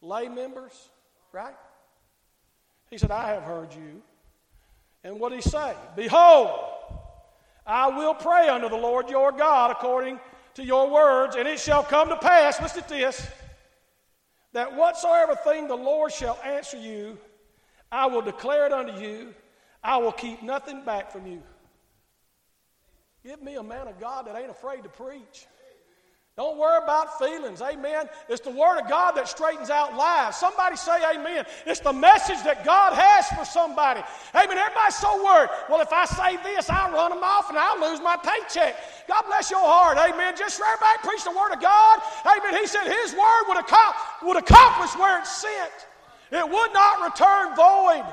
[0.01, 0.89] lay members,
[1.33, 1.53] right?
[2.91, 4.03] He said, I have heard you.
[5.03, 5.73] And what did he say?
[5.95, 6.59] Behold,
[7.65, 10.19] I will pray unto the Lord your God according
[10.55, 13.25] to your words, and it shall come to pass, listen to this,
[14.53, 17.17] that whatsoever thing the Lord shall answer you,
[17.91, 19.33] I will declare it unto you.
[19.83, 21.41] I will keep nothing back from you.
[23.23, 25.47] Give me a man of God that ain't afraid to preach.
[26.37, 27.61] Don't worry about feelings.
[27.61, 28.07] Amen.
[28.29, 30.37] It's the Word of God that straightens out lives.
[30.37, 31.45] Somebody say amen.
[31.65, 33.99] It's the message that God has for somebody.
[34.33, 34.57] Amen.
[34.57, 35.49] Everybody's so worried.
[35.67, 38.79] Well, if I say this, I'll run them off and I'll lose my paycheck.
[39.09, 39.97] God bless your heart.
[39.97, 40.33] Amen.
[40.37, 41.99] Just everybody preach the Word of God.
[42.25, 42.55] Amen.
[42.61, 43.59] He said His Word would,
[44.23, 45.87] would accomplish where it's sent,
[46.31, 48.07] it would not return void.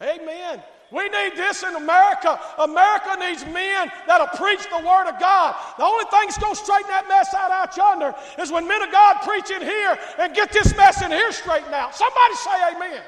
[0.00, 0.62] Amen.
[0.92, 2.38] We need this in America.
[2.58, 5.56] America needs men that'll preach the Word of God.
[5.78, 8.82] The only thing that's going to straighten that mess out out yonder is when men
[8.82, 11.94] of God preach in here and get this mess in here straightened out.
[11.94, 13.02] Somebody say amen.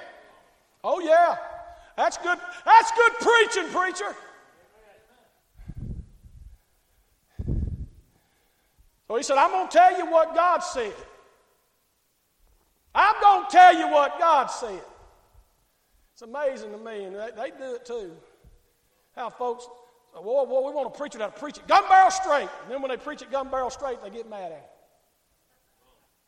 [0.82, 1.36] Oh, yeah.
[1.96, 2.38] That's good.
[2.64, 4.16] That's good preaching, preacher.
[9.08, 10.94] So he said, I'm going to tell you what God said.
[12.94, 14.80] I'm going to tell you what God said.
[16.14, 18.12] It's amazing to me, and they, they do it too.
[19.16, 19.66] How folks,
[20.14, 22.48] well, well, we want to preach it, how to preach it gun barrel straight.
[22.62, 24.70] And then when they preach it gun barrel straight, they get mad at it.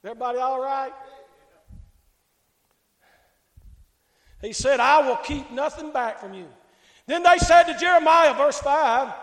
[0.03, 0.93] Everybody all right?
[4.43, 6.49] He said, I will keep nothing back from you.
[7.07, 9.15] Then they said to Jeremiah, verse 5,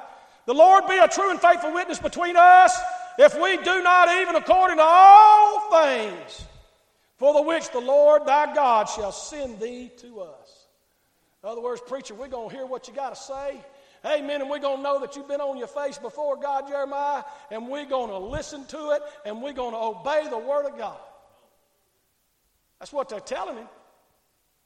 [0.46, 2.80] The Lord be a true and faithful witness between us
[3.20, 6.46] if we do not even according to all things
[7.24, 10.68] for the which the Lord thy God shall send thee to us.
[11.42, 13.64] In other words, preacher, we're going to hear what you got to say.
[14.06, 14.42] Amen.
[14.42, 17.70] And we're going to know that you've been on your face before God, Jeremiah, and
[17.70, 20.98] we're going to listen to it and we're going to obey the Word of God.
[22.80, 23.70] That's what they're telling him,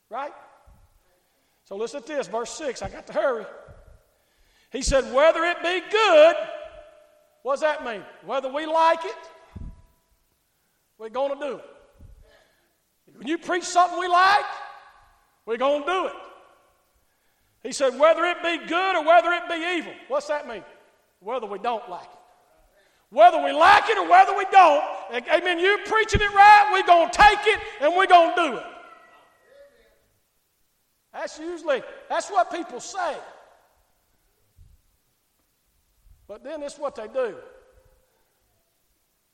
[0.10, 0.34] right?
[1.66, 2.82] So listen to this, verse 6.
[2.82, 3.46] I got to hurry.
[4.72, 6.36] He said, Whether it be good,
[7.44, 8.02] what does that mean?
[8.26, 9.62] Whether we like it,
[10.98, 11.66] we're going to do it.
[13.18, 14.46] When you preach something we like,
[15.46, 16.14] we're going to do it.
[17.64, 19.94] He said, whether it be good or whether it be evil.
[20.08, 20.64] What's that mean?
[21.20, 22.10] Whether we don't like it.
[23.10, 27.10] Whether we like it or whether we don't, amen, you preaching it right, we're going
[27.10, 28.64] to take it and we're going to do it.
[31.14, 33.16] That's usually, that's what people say.
[36.28, 37.36] But then it's what they do.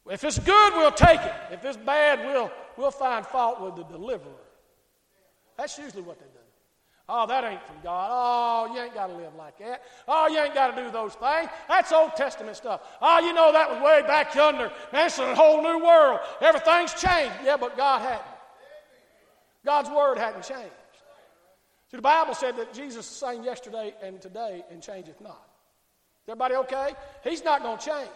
[0.09, 1.33] If it's good, we'll take it.
[1.51, 4.31] If it's bad, we'll, we'll find fault with the deliverer.
[5.57, 6.43] That's usually what they do.
[7.07, 8.09] Oh, that ain't from God.
[8.11, 9.83] Oh, you ain't got to live like that.
[10.07, 11.49] Oh, you ain't got to do those things.
[11.67, 12.81] That's Old Testament stuff.
[13.01, 14.71] Oh, you know that was way back yonder.
[14.91, 16.21] Man, it's a whole new world.
[16.41, 17.33] Everything's changed.
[17.43, 18.21] Yeah, but God hadn't.
[19.65, 20.71] God's word hadn't changed.
[21.91, 25.45] See, the Bible said that Jesus is the same yesterday and today and changeth not.
[26.23, 26.93] Is everybody okay?
[27.23, 28.09] He's not going to change.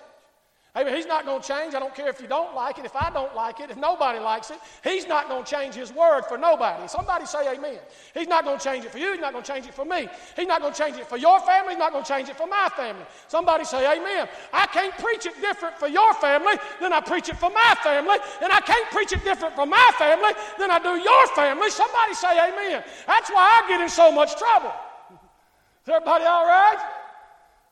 [0.77, 1.73] Hey, he's not going to change.
[1.73, 4.19] I don't care if you don't like it, if I don't like it, if nobody
[4.19, 4.59] likes it.
[4.83, 6.87] He's not going to change his word for nobody.
[6.87, 7.79] Somebody say amen.
[8.13, 9.13] He's not going to change it for you.
[9.13, 10.07] He's not going to change it for me.
[10.35, 11.73] He's not going to change it for your family.
[11.73, 13.03] He's not going to change it for my family.
[13.27, 14.29] Somebody say amen.
[14.53, 18.17] I can't preach it different for your family than I preach it for my family.
[18.43, 21.71] And I can't preach it different for my family than I do your family.
[21.71, 22.83] Somebody say amen.
[23.07, 24.73] That's why I get in so much trouble.
[25.09, 26.77] Is everybody all right?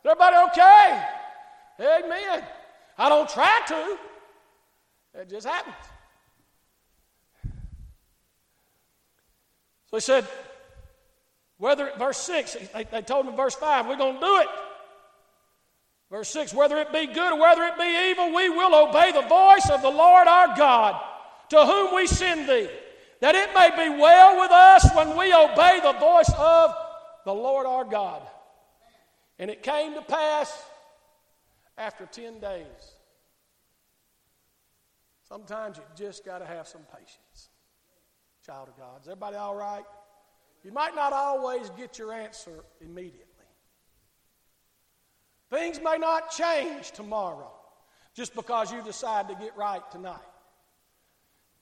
[0.04, 1.06] Is everybody okay?
[1.80, 2.44] Amen.
[2.98, 3.98] I don't try to,
[5.22, 5.76] it just happens.
[9.88, 10.28] So he said,
[11.58, 14.48] whether, verse 6, they, they told him in verse 5, we're going to do it.
[16.12, 19.22] Verse 6, whether it be good or whether it be evil, we will obey the
[19.22, 21.02] voice of the Lord our God,
[21.50, 22.70] to whom we send thee,
[23.22, 26.74] that it may be well with us when we obey the voice of
[27.26, 28.22] the Lord our God.
[29.40, 30.64] And it came to pass
[31.78, 32.96] after 10 days.
[35.28, 37.50] Sometimes you just got to have some patience.
[38.46, 39.02] Child of God.
[39.02, 39.84] Is everybody all right?
[40.64, 43.26] You might not always get your answer immediately.
[45.50, 47.52] Things may not change tomorrow
[48.14, 50.20] just because you decide to get right tonight.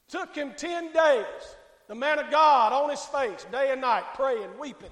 [0.08, 1.26] Took him 10 days,
[1.88, 4.90] the man of God on his face, day and night, praying, weeping.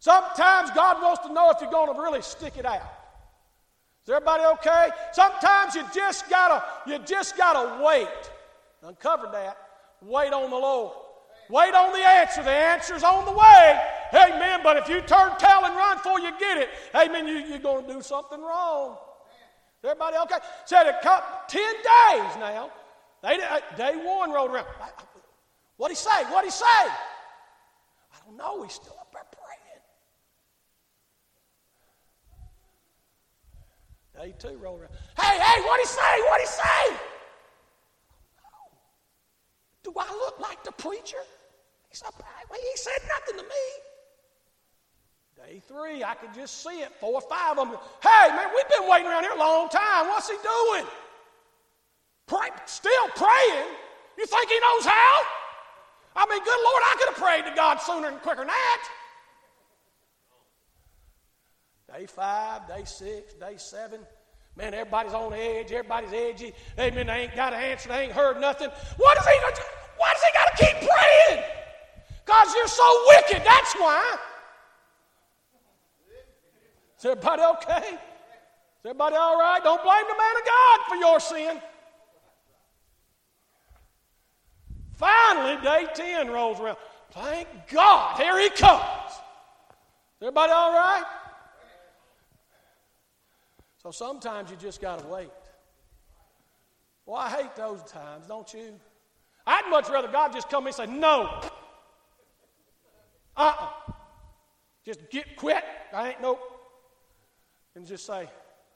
[0.00, 2.93] Sometimes God wants to know if you're going to really stick it out.
[4.04, 4.90] Is everybody okay?
[5.12, 8.08] Sometimes you just gotta, you just gotta wait.
[8.82, 9.56] Uncovered that.
[10.02, 10.92] Wait on the Lord.
[11.48, 12.42] Wait on the answer.
[12.42, 13.80] The answer's on the way.
[14.12, 14.60] Amen.
[14.62, 17.86] But if you turn tail and run before you get it, amen, you, you're going
[17.86, 18.98] to do something wrong.
[19.82, 20.38] Is everybody okay?
[20.66, 22.70] Said it come 10 days now.
[23.22, 24.66] They, uh, day one rolled around.
[25.78, 26.24] What'd he say?
[26.30, 26.64] What'd he say?
[26.66, 28.62] I don't know.
[28.62, 28.96] He's still
[34.16, 34.92] Day two rolled around.
[35.18, 36.20] Hey, hey, what'd he say?
[36.28, 36.96] What'd he say?
[39.82, 41.18] Do I look like the preacher?
[41.90, 42.08] He said,
[42.50, 43.64] he said nothing to me.
[45.36, 46.92] Day three, I could just see it.
[47.00, 47.78] Four or five of them.
[48.02, 50.06] Hey, man, we've been waiting around here a long time.
[50.06, 50.86] What's he doing?
[52.26, 53.68] Pray, still praying.
[54.16, 55.20] You think he knows how?
[56.16, 58.88] I mean, good Lord, I could have prayed to God sooner and quicker than that.
[61.96, 64.00] Day five, day six, day seven.
[64.56, 65.70] Man, everybody's on edge.
[65.70, 66.52] Everybody's edgy.
[66.76, 67.06] Amen.
[67.06, 67.88] They ain't got an answer.
[67.88, 68.68] They ain't heard nothing.
[68.96, 69.62] What is he going to
[69.96, 71.44] Why does he got to keep praying?
[72.24, 73.46] Because you're so wicked.
[73.46, 74.16] That's why.
[76.98, 77.94] Is everybody okay?
[77.94, 79.62] Is everybody all right?
[79.62, 81.62] Don't blame the man of God for your sin.
[84.94, 86.78] Finally, day 10 rolls around.
[87.12, 88.82] Thank God, here he comes.
[89.12, 91.04] Is everybody all right?
[93.84, 95.28] So sometimes you just got to wait.
[97.04, 98.80] Well, I hate those times, don't you?
[99.46, 101.24] I'd much rather God just come and say, no.
[103.36, 103.64] Uh uh-uh.
[103.66, 103.92] uh
[104.86, 105.62] Just get quit.
[105.92, 106.38] I ain't no.
[107.76, 108.26] And just say,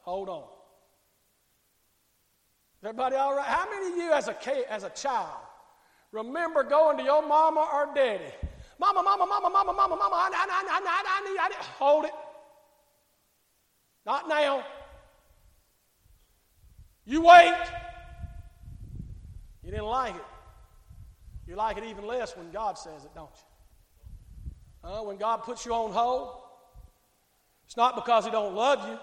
[0.03, 0.45] hold on.
[2.85, 3.47] Everybody all right?
[3.47, 5.39] How many of you as a, as a child
[6.13, 8.31] remember going to your mama or daddy?
[8.79, 11.65] Mama, mama, mama, mama, mama, mama, I, I, I, I, I need, I need.
[11.79, 12.13] Hold it.
[14.05, 14.65] Not now.
[17.09, 17.55] You wait.
[19.65, 20.21] You didn't like it.
[21.47, 23.31] You like it even less when God says it, don't
[24.85, 24.91] you?
[24.91, 26.37] Uh, when God puts you on hold,
[27.65, 28.99] it's not because He don't love you.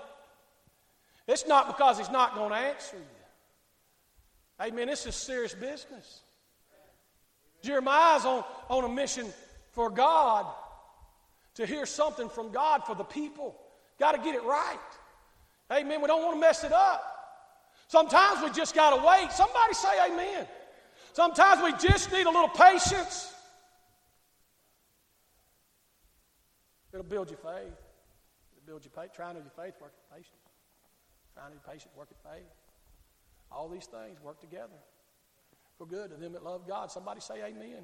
[1.27, 4.63] It's not because He's not going to answer you.
[4.63, 4.87] Amen.
[4.87, 6.21] This is serious business.
[7.63, 9.25] Jeremiah's on, on a mission
[9.71, 10.45] for God
[11.55, 13.59] to hear something from God for the people.
[13.99, 14.77] Got to get it right.
[15.71, 16.01] Amen.
[16.01, 17.13] We don't want to mess it up.
[17.87, 19.31] Sometimes we just got to wait.
[19.31, 20.47] Somebody say amen.
[21.13, 23.33] Sometimes we just need a little patience.
[26.91, 27.73] It'll build your faith.
[28.53, 29.13] It'll build your faith.
[29.13, 30.35] Trying to your faith, work at patience.
[31.33, 32.47] Trying to be patient, work at faith.
[33.51, 34.79] All these things work together
[35.77, 36.91] for good to them that love God.
[36.91, 37.83] Somebody say amen.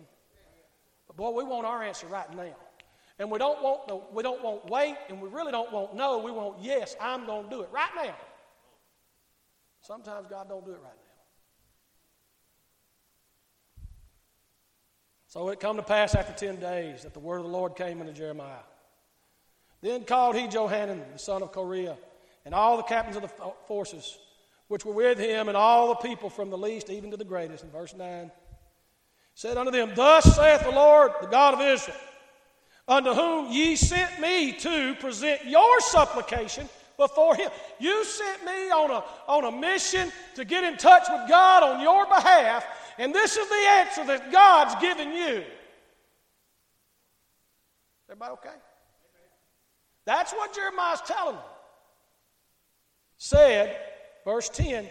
[1.07, 2.55] But boy, we want our answer right now.
[3.19, 6.19] And we don't want no, we don't want wait, and we really don't want no.
[6.19, 8.15] We want yes, I'm going to do it right now.
[9.81, 11.11] Sometimes God don't do it right now.
[15.27, 17.99] So it come to pass after ten days that the word of the Lord came
[17.99, 18.63] unto Jeremiah.
[19.81, 21.97] Then called he Johanan, the son of Kareah,
[22.45, 24.17] and all the captains of the forces
[24.67, 27.63] which were with him, and all the people from the least even to the greatest.
[27.63, 28.31] In verse 9,
[29.33, 31.97] said unto them, Thus saith the Lord, the God of Israel,
[32.87, 37.49] unto whom ye sent me to present your supplication before him.
[37.79, 41.81] You sent me on a, on a mission to get in touch with God on
[41.81, 42.65] your behalf,
[42.97, 45.43] and this is the answer that God's given you.
[48.09, 48.57] Everybody okay?
[50.05, 51.43] That's what Jeremiah's telling them.
[53.17, 53.77] Said,
[54.25, 54.87] verse 10,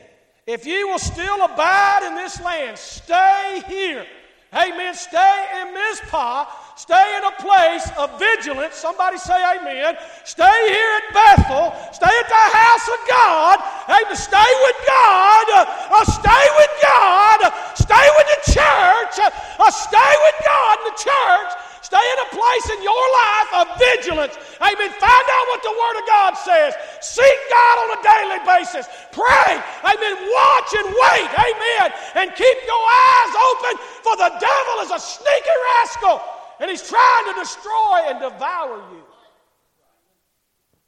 [0.47, 4.07] if ye will still abide in this land, stay here.
[4.53, 4.95] Amen.
[4.95, 6.47] Stay in Mizpah
[6.81, 8.75] Stay in a place of vigilance.
[8.75, 9.99] Somebody say amen.
[10.25, 11.77] Stay here at Bethel.
[11.93, 13.57] Stay at the house of God.
[13.85, 14.17] Amen.
[14.17, 15.47] Stay with God.
[15.61, 17.53] Uh, stay with God.
[17.77, 19.15] Stay with the church.
[19.61, 21.70] Uh, stay with God in the church.
[21.91, 24.39] Stay in a place in your life of vigilance.
[24.63, 24.91] Amen.
[24.95, 26.71] Find out what the Word of God says.
[27.03, 28.87] Seek God on a daily basis.
[29.11, 29.59] Pray.
[29.83, 30.15] Amen.
[30.23, 31.31] Watch and wait.
[31.35, 31.89] Amen.
[32.15, 33.75] And keep your eyes open,
[34.07, 36.23] for the devil is a sneaky rascal
[36.61, 39.03] and he's trying to destroy and devour you.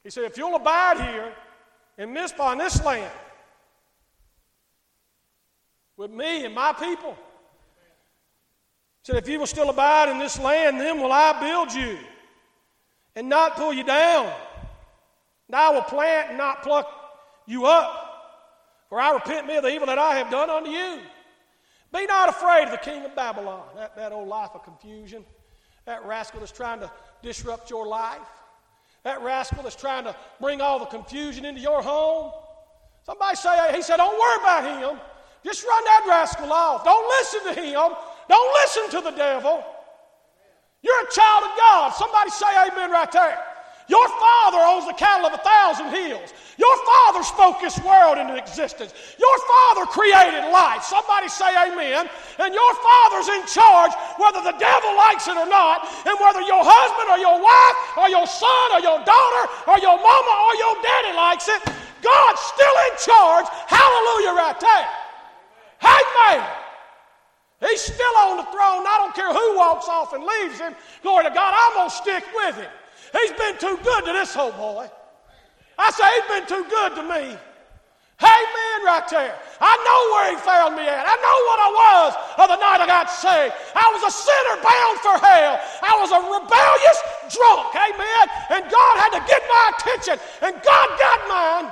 [0.05, 1.33] He said, If you'll abide here
[1.99, 3.11] in Mizpah, in this land,
[5.97, 7.17] with me and my people,
[9.03, 11.99] said, If you will still abide in this land, then will I build you
[13.17, 14.33] and not pull you down.
[15.49, 16.89] And I will plant and not pluck
[17.47, 18.09] you up.
[18.89, 20.99] For I repent me of the evil that I have done unto you.
[21.93, 25.25] Be not afraid of the king of Babylon, that, that old life of confusion.
[25.85, 26.91] That rascal that's trying to
[27.23, 28.21] disrupt your life.
[29.05, 32.33] That rascal that's trying to bring all the confusion into your home.
[33.05, 35.01] Somebody say, he said, don't worry about him.
[35.45, 36.85] Just run that rascal off.
[36.85, 37.97] Don't listen to him.
[38.29, 39.65] Don't listen to the devil.
[40.83, 41.95] You're a child of God.
[41.95, 43.39] Somebody say amen right there.
[43.89, 46.33] Your father owns the cattle of a thousand hills.
[46.57, 48.95] Your father spoke this world into existence.
[49.19, 50.83] Your father created life.
[50.83, 52.09] Somebody say amen.
[52.39, 56.63] And your father's in charge whether the devil likes it or not, and whether your
[56.63, 60.75] husband or your wife or your son or your daughter or your mama or your
[60.81, 61.63] daddy likes it.
[62.01, 63.47] God's still in charge.
[63.67, 64.89] Hallelujah, right there.
[65.83, 66.62] Amen.
[67.63, 68.83] He's still on the throne.
[68.83, 70.75] I don't care who walks off and leaves him.
[71.03, 72.71] Glory to God, I'm going to stick with him.
[73.13, 74.91] He's been too good to this old boy.
[75.79, 77.39] I say, He's been too good to me.
[78.23, 79.35] Amen, right there.
[79.59, 81.03] I know where he found me at.
[81.07, 83.55] I know what I was of the night I got saved.
[83.75, 85.59] I was a sinner bound for hell.
[85.83, 86.99] I was a rebellious
[87.35, 87.75] drunk.
[87.75, 88.25] Amen.
[88.55, 91.67] And God had to get my attention, and God got mine.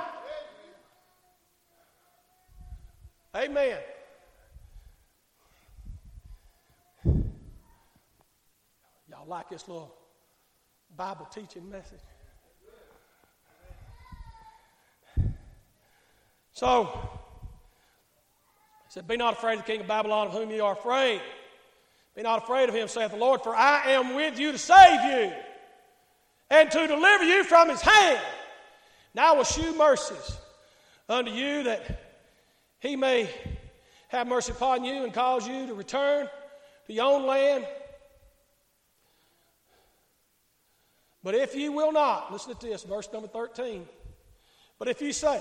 [3.37, 3.79] Amen.
[9.21, 9.95] Y'all like this little
[10.97, 12.01] Bible teaching message.
[16.53, 20.73] So, he said, Be not afraid of the king of Babylon, of whom you are
[20.73, 21.21] afraid.
[22.17, 25.03] Be not afraid of him, saith the Lord, for I am with you to save
[25.03, 25.33] you
[26.49, 28.21] and to deliver you from his hand.
[29.15, 30.39] Now I will shew mercies
[31.11, 32.01] unto you that
[32.79, 33.29] he may
[34.09, 36.27] have mercy upon you and cause you to return
[36.87, 37.67] to your own land
[41.23, 43.87] But if ye will not, listen to this, verse number 13.
[44.79, 45.41] But if ye say,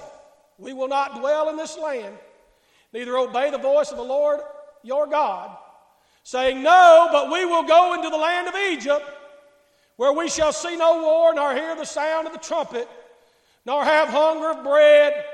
[0.57, 2.15] We will not dwell in this land,
[2.93, 4.41] neither obey the voice of the Lord
[4.83, 5.55] your God,
[6.23, 9.05] saying, No, but we will go into the land of Egypt,
[9.95, 12.87] where we shall see no war, nor hear the sound of the trumpet,
[13.65, 15.25] nor have hunger of bread,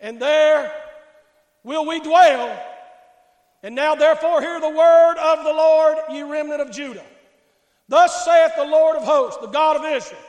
[0.00, 0.72] and there
[1.62, 2.62] will we dwell.
[3.62, 7.04] And now, therefore, hear the word of the Lord, ye remnant of Judah.
[7.88, 10.20] Thus saith the Lord of hosts, the God of Israel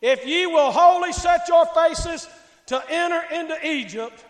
[0.00, 2.28] If ye will wholly set your faces
[2.66, 4.24] to enter into Egypt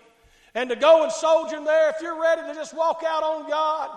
[0.55, 3.91] and to go and sojourn there, if you're ready to just walk out on God,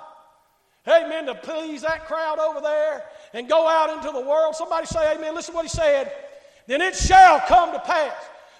[0.87, 3.03] amen, to please that crowd over there
[3.33, 5.33] and go out into the world, somebody say amen.
[5.33, 6.11] Listen to what he said.
[6.67, 8.13] Then it shall come to pass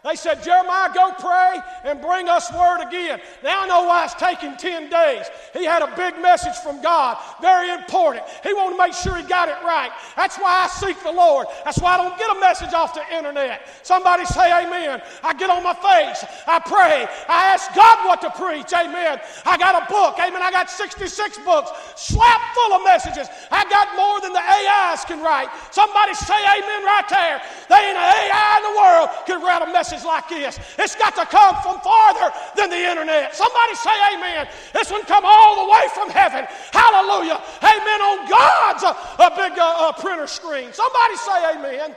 [0.04, 3.22] They said, Jeremiah, go pray and bring us word again.
[3.42, 5.28] Now I know why it's taking 10 days.
[5.54, 8.26] He had a big message from God, very important.
[8.44, 9.92] He wanted to make sure he got it right.
[10.18, 11.48] That's why I seek the Lord.
[11.64, 13.62] That's why I don't get a message off the internet.
[13.84, 15.02] Somebody say amen.
[15.24, 16.26] I get on my face.
[16.48, 17.08] I pray.
[17.30, 18.74] I ask God what to preach.
[18.74, 19.22] Amen.
[19.46, 20.20] I got a book.
[20.20, 20.42] Amen.
[20.42, 23.30] I got 66 books slap full of messages.
[23.52, 25.48] I got more than the AIs can write.
[25.72, 27.42] Somebody say amen right there.
[27.70, 30.60] They ain't an AI in the world can write a message message like this.
[30.78, 33.36] It's got to come from farther than the internet.
[33.36, 34.48] Somebody say amen.
[34.74, 36.46] This one come all the way from heaven.
[36.72, 37.42] Hallelujah.
[37.62, 40.74] Amen on God's uh, a big uh, uh, printer screen.
[40.74, 41.96] Somebody say amen.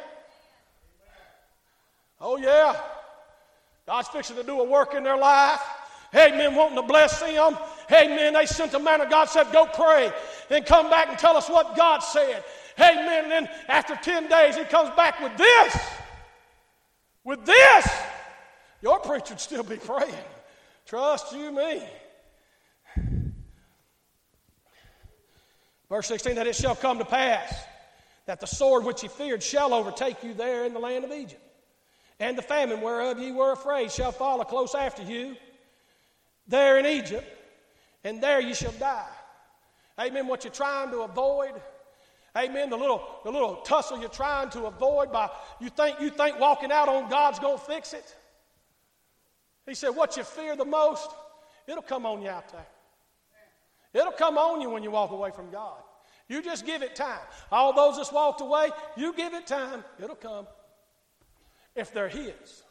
[2.21, 2.77] Oh, yeah.
[3.87, 5.61] God's fixing to do a work in their life.
[6.15, 6.55] Amen.
[6.55, 7.59] Wanting to bless them.
[7.93, 8.33] Amen.
[8.33, 10.11] They sent a man of God, said, Go pray
[10.51, 12.43] and come back and tell us what God said.
[12.79, 13.25] Amen.
[13.25, 15.77] And then after 10 days, he comes back with this.
[17.27, 17.89] With this,
[18.81, 20.15] your preacher would still be praying.
[20.87, 21.83] Trust you me.
[25.89, 27.53] Verse 16 that it shall come to pass
[28.27, 31.43] that the sword which ye feared shall overtake you there in the land of Egypt.
[32.21, 35.35] And the famine whereof ye were afraid shall follow close after you
[36.47, 37.27] there in Egypt,
[38.05, 39.05] and there ye shall die.
[39.99, 40.29] Amen.
[40.29, 41.61] What you're trying to avoid
[42.37, 42.69] Amen.
[42.69, 45.31] The little, the little tussle you're trying to avoid by
[45.61, 48.15] you think you think walking out on God's gonna fix it.
[49.67, 51.09] He said, What you fear the most,
[51.67, 52.67] it'll come on you out there.
[53.95, 55.79] It'll come on you when you walk away from God.
[56.29, 57.21] You just give it time.
[57.51, 60.47] All those that's walked away, you give it time, it'll come.
[61.75, 62.63] If they're His.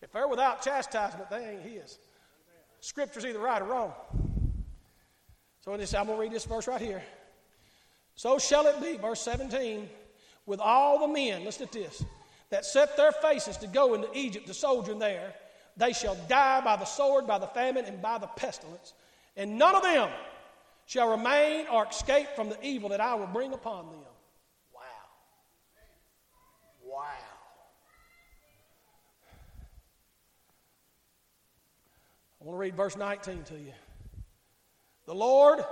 [0.00, 1.98] If they're without chastisement, they ain't His.
[2.80, 3.92] Scripture's either right or wrong.
[5.60, 7.02] So I'm to read this verse right here.
[8.16, 9.88] So shall it be, verse 17,
[10.46, 12.04] with all the men, listen to this,
[12.50, 15.34] that set their faces to go into Egypt to sojourn there.
[15.76, 18.94] They shall die by the sword, by the famine, and by the pestilence.
[19.36, 20.08] And none of them
[20.86, 23.96] shall remain or escape from the evil that I will bring upon them.
[24.72, 24.80] Wow.
[26.84, 27.02] Wow.
[32.40, 33.72] I want to read verse 19 to you.
[35.06, 35.64] The Lord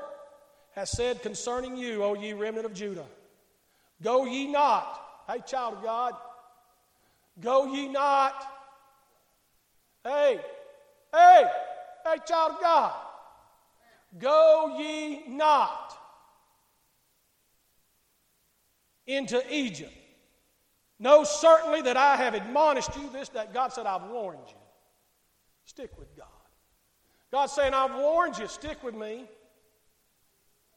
[0.75, 3.07] has said concerning you, O ye remnant of Judah,
[4.03, 6.14] Go ye not, hey, child of God,
[7.41, 8.35] go ye not.
[10.03, 10.41] Hey,
[11.12, 11.45] hey,
[12.05, 12.93] hey, child of God,
[14.18, 15.97] go ye not
[19.07, 19.93] into Egypt.
[20.99, 24.55] Know certainly that I have admonished you this, that God said, I've warned you.
[25.64, 26.27] Stick with God.
[27.31, 29.27] God's saying, I've warned you, stick with me.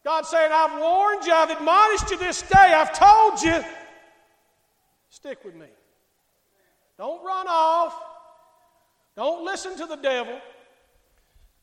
[0.06, 3.60] God's saying, I've warned you, I've admonished you this day, I've told you.
[5.10, 5.66] Stick with me.
[7.00, 8.00] Don't run off.
[9.18, 10.40] Don't listen to the devil.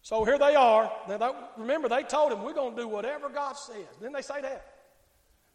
[0.03, 0.91] So here they are.
[1.57, 3.87] Remember, they told him, We're going to do whatever God says.
[4.01, 4.67] Didn't they say that?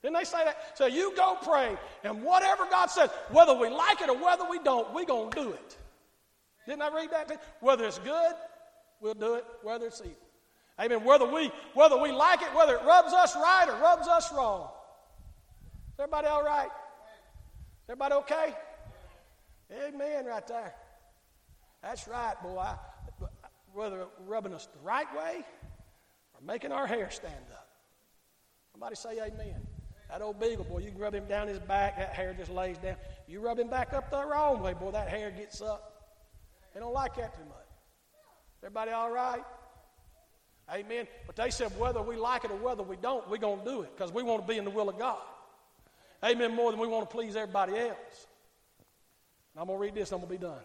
[0.02, 0.78] Didn't they say that?
[0.78, 1.76] So you go pray,
[2.06, 5.44] and whatever God says, whether we like it or whether we don't, we're going to
[5.44, 5.78] do it.
[6.66, 7.42] Didn't I read that?
[7.60, 8.34] Whether it's good,
[9.02, 9.46] we'll do it.
[9.64, 10.27] Whether it's evil.
[10.80, 11.04] Amen.
[11.04, 14.70] Whether we, whether we like it, whether it rubs us right or rubs us wrong.
[15.94, 16.68] Is everybody all right?
[16.68, 18.54] Is everybody okay?
[19.72, 20.74] Amen, right there.
[21.82, 22.66] That's right, boy.
[23.74, 25.44] Whether rubbing us the right way
[26.34, 27.68] or making our hair stand up.
[28.72, 29.56] Somebody say amen.
[30.10, 32.78] That old beagle, boy, you can rub him down his back, that hair just lays
[32.78, 32.96] down.
[33.28, 36.14] You rub him back up the wrong way, boy, that hair gets up.
[36.74, 37.58] They don't like that too much.
[38.64, 39.44] Everybody all right?
[40.74, 41.08] Amen.
[41.26, 43.82] But they said whether we like it or whether we don't, we're going to do
[43.84, 45.20] it because we want to be in the will of God.
[46.24, 46.54] Amen.
[46.54, 48.28] More than we want to please everybody else.
[49.54, 50.60] And I'm going to read this, I'm going to be done.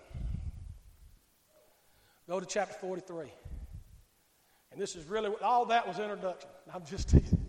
[2.28, 3.26] Go to chapter 43.
[4.72, 6.48] And this is really, all that was introduction.
[6.74, 7.46] I'm just teasing.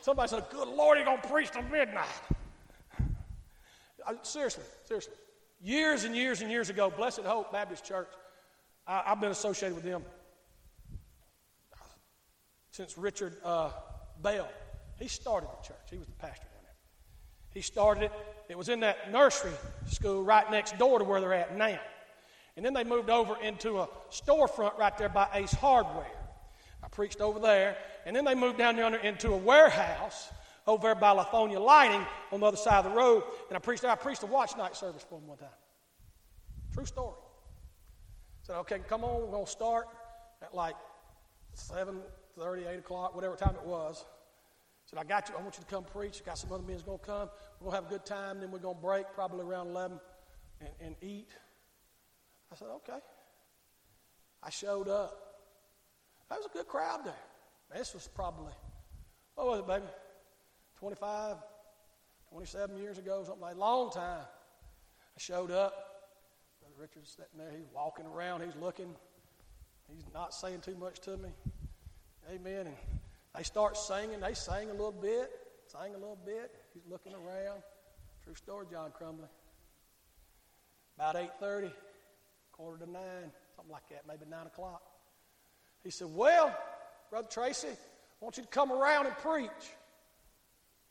[0.00, 2.06] Somebody said, Good Lord, you're going to preach to midnight.
[4.06, 5.14] I, seriously, seriously.
[5.62, 8.08] Years and years and years ago, Blessed Hope Baptist Church,
[8.86, 10.02] I, I've been associated with them
[12.72, 13.70] since Richard uh,
[14.20, 14.48] Bell.
[14.98, 15.88] He started the church.
[15.90, 16.74] He was the pastor down there.
[17.50, 18.12] He started it.
[18.48, 19.52] It was in that nursery
[19.86, 21.78] school right next door to where they're at now.
[22.56, 26.04] And then they moved over into a storefront right there by Ace Hardware.
[26.82, 27.76] I preached over there.
[28.04, 30.30] And then they moved down there into a warehouse
[30.66, 33.22] over there by Lithonia Lighting on the other side of the road.
[33.48, 33.84] And I preached.
[33.84, 35.48] I preached a watch night service for them one time.
[36.74, 37.16] True story.
[38.42, 39.86] Said, okay, come on, we're going to start
[40.42, 40.74] at like
[41.54, 42.00] 7,
[42.38, 44.04] 30, 8 o'clock, whatever time it was.
[44.86, 45.34] Said, I got you.
[45.38, 46.24] I want you to come preach.
[46.24, 47.30] Got some other men's going to come.
[47.60, 48.40] We're going to have a good time.
[48.40, 50.00] Then we're going to break probably around 11.
[50.60, 51.30] and, and eat.
[52.52, 52.98] I said, okay.
[54.42, 55.16] I showed up.
[56.28, 57.14] That was a good crowd there.
[57.74, 58.52] This was probably,
[59.34, 59.86] what was it, baby?
[60.78, 61.36] 25,
[62.30, 64.24] 27 years ago, something like long time.
[64.24, 65.74] I showed up.
[66.60, 67.50] Brother Richard's sitting there.
[67.50, 68.42] He's walking around.
[68.42, 68.94] He's looking.
[69.94, 71.28] He's not saying too much to me.
[72.30, 72.66] Amen.
[72.66, 72.76] And
[73.34, 74.20] they start singing.
[74.20, 75.30] They sang a little bit,
[75.66, 76.52] sang a little bit.
[76.74, 77.62] He's looking around.
[78.24, 79.28] True story, John Crumbly.
[80.96, 81.72] About 8.30,
[82.52, 83.02] quarter to 9,
[83.56, 84.82] something like that, maybe 9 o'clock.
[85.82, 86.56] He said, well,
[87.10, 89.50] Brother Tracy, I want you to come around and preach.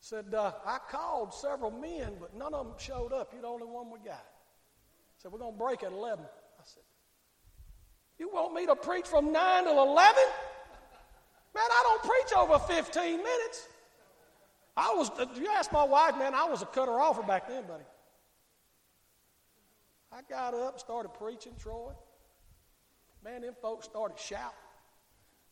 [0.00, 3.30] Said, uh, I called several men, but none of them showed up.
[3.32, 4.26] You're the only one we got.
[5.18, 6.24] Said, we're going to break at 11.
[6.24, 6.82] I said,
[8.18, 10.22] you want me to preach from 9 to 11?
[11.54, 13.68] Man, I don't preach over 15 minutes.
[14.76, 17.84] I was, you ask my wife, man, I was a cutter offer back then, buddy.
[20.10, 21.92] I got up, started preaching, Troy.
[23.24, 24.50] Man, them folks started shouting,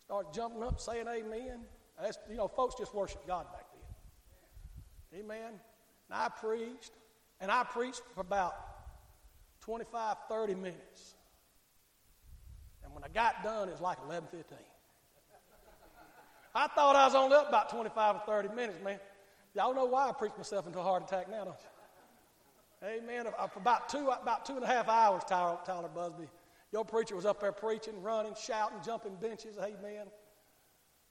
[0.04, 1.60] started jumping up, saying amen.
[2.00, 3.66] That's, you know, folks just worship God back
[5.10, 5.20] then.
[5.20, 5.48] Amen.
[5.48, 5.58] And
[6.10, 6.92] I preached,
[7.40, 8.54] and I preached for about
[9.60, 11.14] 25, 30 minutes.
[12.82, 14.44] And when I got done, it was like 11.15.
[16.54, 18.98] I thought I was only up about 25 or 30 minutes, man.
[19.54, 21.56] Y'all know why I preached myself into a heart attack now, don't
[22.82, 22.88] you?
[22.88, 23.26] Amen.
[23.52, 26.28] For about two, about two and a half hours, Tyler, Tyler Busby,
[26.72, 29.56] your preacher was up there preaching, running, shouting, jumping benches.
[29.58, 30.06] Amen.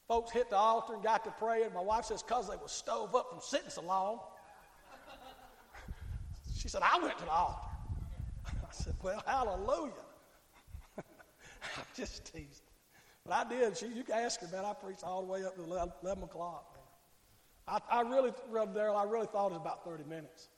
[0.08, 1.74] Folks hit the altar and got to praying.
[1.74, 4.20] My wife says, because they were stove up from sitting so long.
[6.58, 7.60] she said, I went to the altar.
[8.48, 9.92] I said, well, hallelujah.
[10.98, 12.69] I'm just teasing.
[13.30, 13.78] But I did.
[13.78, 14.66] She, you can ask her, man.
[14.66, 16.80] I preached all the way up to 11 o'clock.
[17.68, 20.50] I, I really, Daryl, I really thought it was about 30 minutes.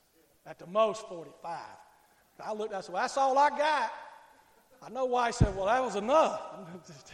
[0.46, 1.60] At the most, 45.
[2.44, 3.92] I looked, I said, well, that's all I got.
[4.82, 6.42] I know why he said, well, that was enough.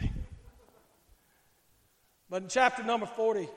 [2.30, 3.48] but in chapter number 43,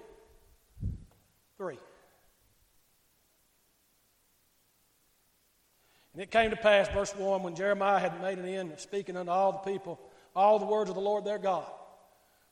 [6.13, 9.15] And it came to pass, verse 1, when Jeremiah had made an end of speaking
[9.15, 9.99] unto all the people
[10.35, 11.69] all the words of the Lord their God,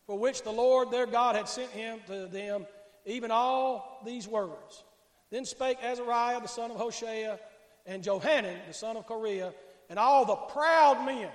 [0.10, 2.66] for which the Lord their God had sent him to them,
[3.06, 4.84] even all these words.
[5.30, 7.38] Then spake Azariah the son of Hoshaiah,
[7.86, 9.54] and Johanan the son of Kareah,
[9.88, 11.30] and all the proud men,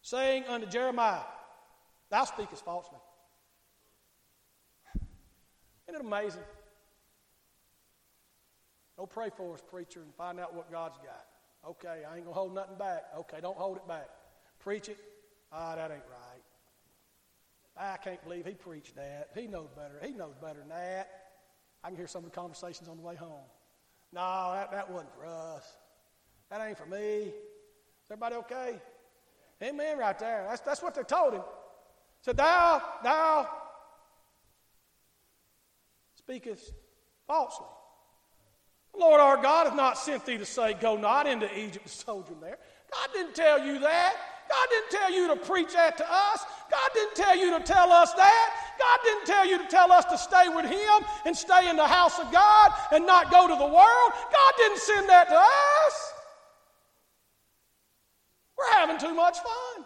[0.00, 1.24] saying unto Jeremiah,
[2.08, 3.00] Thou speakest falsely.
[5.88, 6.40] Isn't it amazing?
[8.96, 11.24] Go pray for us, preacher, and find out what God's got.
[11.68, 13.06] Okay, I ain't going to hold nothing back.
[13.18, 14.06] Okay, don't hold it back.
[14.60, 14.98] Preach it.
[15.50, 16.33] Ah, that ain't right.
[17.76, 19.30] I can't believe he preached that.
[19.34, 20.00] He knows better.
[20.02, 21.08] He knows better than that.
[21.82, 23.44] I can hear some of the conversations on the way home.
[24.12, 25.64] No, that, that wasn't for us.
[26.50, 26.98] That ain't for me.
[26.98, 28.80] Is everybody okay?
[29.62, 30.46] Amen, right there.
[30.48, 31.42] That's, that's what they told him.
[32.22, 33.48] So thou, thou
[36.16, 36.72] speakest
[37.26, 37.66] falsely.
[38.92, 41.92] The Lord our God hath not sent thee to say, Go not into Egypt to
[41.92, 42.58] sojourn there.
[42.92, 44.16] God didn't tell you that.
[44.48, 46.44] God didn't tell you to preach that to us.
[46.70, 48.50] God didn't tell you to tell us that.
[48.78, 51.86] God didn't tell you to tell us to stay with Him and stay in the
[51.86, 54.12] house of God and not go to the world.
[54.12, 56.12] God didn't send that to us.
[58.56, 59.84] We're having too much fun.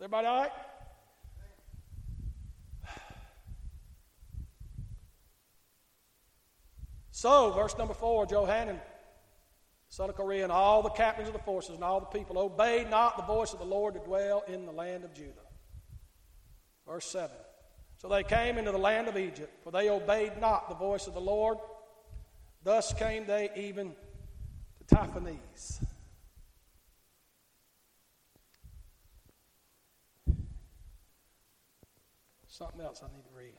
[0.00, 0.52] Everybody all right?
[7.10, 8.78] So, verse number four, Johanan,
[9.98, 12.88] son of Kareah, and all the captains of the forces and all the people obeyed
[12.88, 15.32] not the voice of the Lord to dwell in the land of Judah.
[16.86, 17.28] Verse 7.
[17.96, 21.14] So they came into the land of Egypt, for they obeyed not the voice of
[21.14, 21.58] the Lord.
[22.62, 23.92] Thus came they even
[24.78, 25.84] to Tahpanhes.
[32.46, 33.54] Something else I need to read.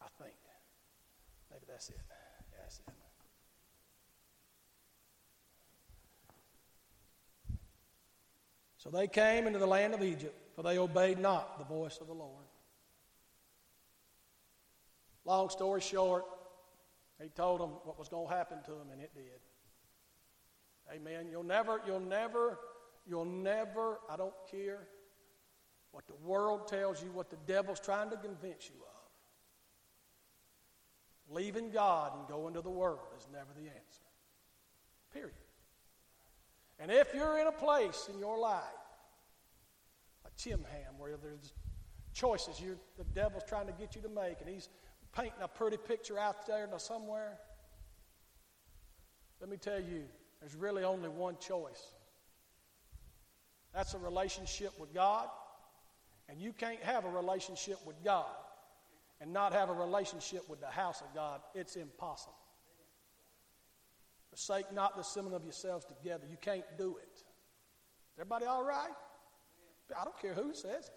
[0.00, 0.36] I think.
[1.50, 1.96] Maybe that's it.
[1.98, 3.05] Yeah, that's it.
[8.86, 12.06] So they came into the land of Egypt, for they obeyed not the voice of
[12.06, 12.44] the Lord.
[15.24, 16.24] Long story short,
[17.20, 19.40] he told them what was going to happen to them, and it did.
[20.94, 21.26] Amen.
[21.28, 22.60] You'll never, you'll never,
[23.08, 24.86] you'll never, I don't care
[25.90, 28.76] what the world tells you, what the devil's trying to convince you
[31.28, 31.34] of.
[31.34, 34.04] Leaving God and going to the world is never the answer.
[35.12, 35.45] Period.
[36.78, 38.62] And if you're in a place in your life,
[40.24, 41.52] a chimham, where there's
[42.12, 44.68] choices you the devil's trying to get you to make, and he's
[45.14, 47.38] painting a pretty picture out there somewhere,
[49.40, 50.04] Let me tell you,
[50.40, 51.92] there's really only one choice.
[53.74, 55.28] That's a relationship with God.
[56.28, 58.34] And you can't have a relationship with God
[59.20, 61.40] and not have a relationship with the house of God.
[61.54, 62.34] It's impossible.
[64.36, 66.24] Forsake not the assembling of yourselves together.
[66.30, 67.22] You can't do it.
[68.18, 68.92] Everybody all right?
[69.98, 70.94] I don't care who says it.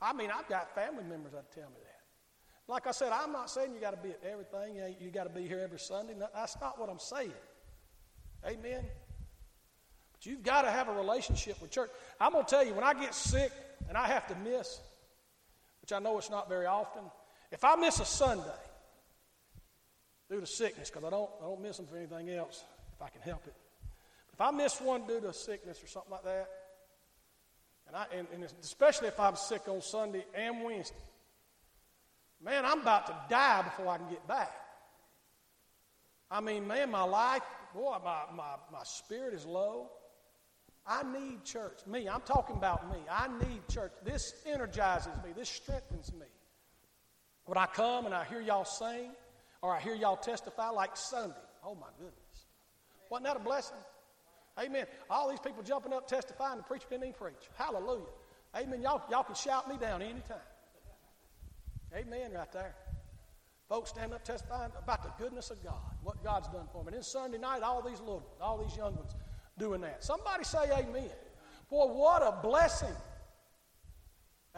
[0.00, 2.70] I mean, I've got family members that tell me that.
[2.70, 4.76] Like I said, I'm not saying you got to be at everything.
[5.00, 6.14] You, got to be here every Sunday.
[6.34, 7.32] That's not what I'm saying.
[8.46, 8.84] Amen.
[10.12, 11.90] But you've got to have a relationship with church.
[12.20, 13.52] I'm going to tell you, when I get sick
[13.88, 14.80] and I have to miss,
[15.80, 17.04] which I know it's not very often,
[17.50, 18.44] if I miss a Sunday
[20.30, 22.64] due to sickness, because I don't, I don't miss them for anything else
[22.94, 23.54] if I can help it.
[24.32, 26.48] If I miss one due to sickness or something like that,
[27.86, 30.96] and, I, and, and especially if I'm sick on Sunday and Wednesday,
[32.44, 34.52] man, I'm about to die before I can get back.
[36.30, 37.42] I mean, man, my life,
[37.74, 39.90] boy, my, my, my spirit is low.
[40.86, 41.80] I need church.
[41.86, 42.98] Me, I'm talking about me.
[43.10, 43.92] I need church.
[44.04, 46.26] This energizes me, this strengthens me.
[47.44, 49.10] When I come and I hear y'all sing,
[49.62, 51.34] or I hear y'all testify like Sunday,
[51.64, 52.14] oh my goodness.
[53.10, 53.76] Wasn't that a blessing?
[54.60, 54.86] Amen.
[55.08, 57.48] All these people jumping up testifying, the preacher didn't even preach.
[57.56, 58.10] Hallelujah.
[58.56, 58.82] Amen.
[58.82, 60.36] Y'all, y'all can shout me down anytime.
[61.94, 62.74] Amen, right there.
[63.68, 66.88] Folks stand up testifying about the goodness of God, what God's done for them.
[66.88, 69.14] And then Sunday night, all these little, all these young ones
[69.58, 70.02] doing that.
[70.02, 71.10] Somebody say amen.
[71.70, 72.94] Boy, what a blessing.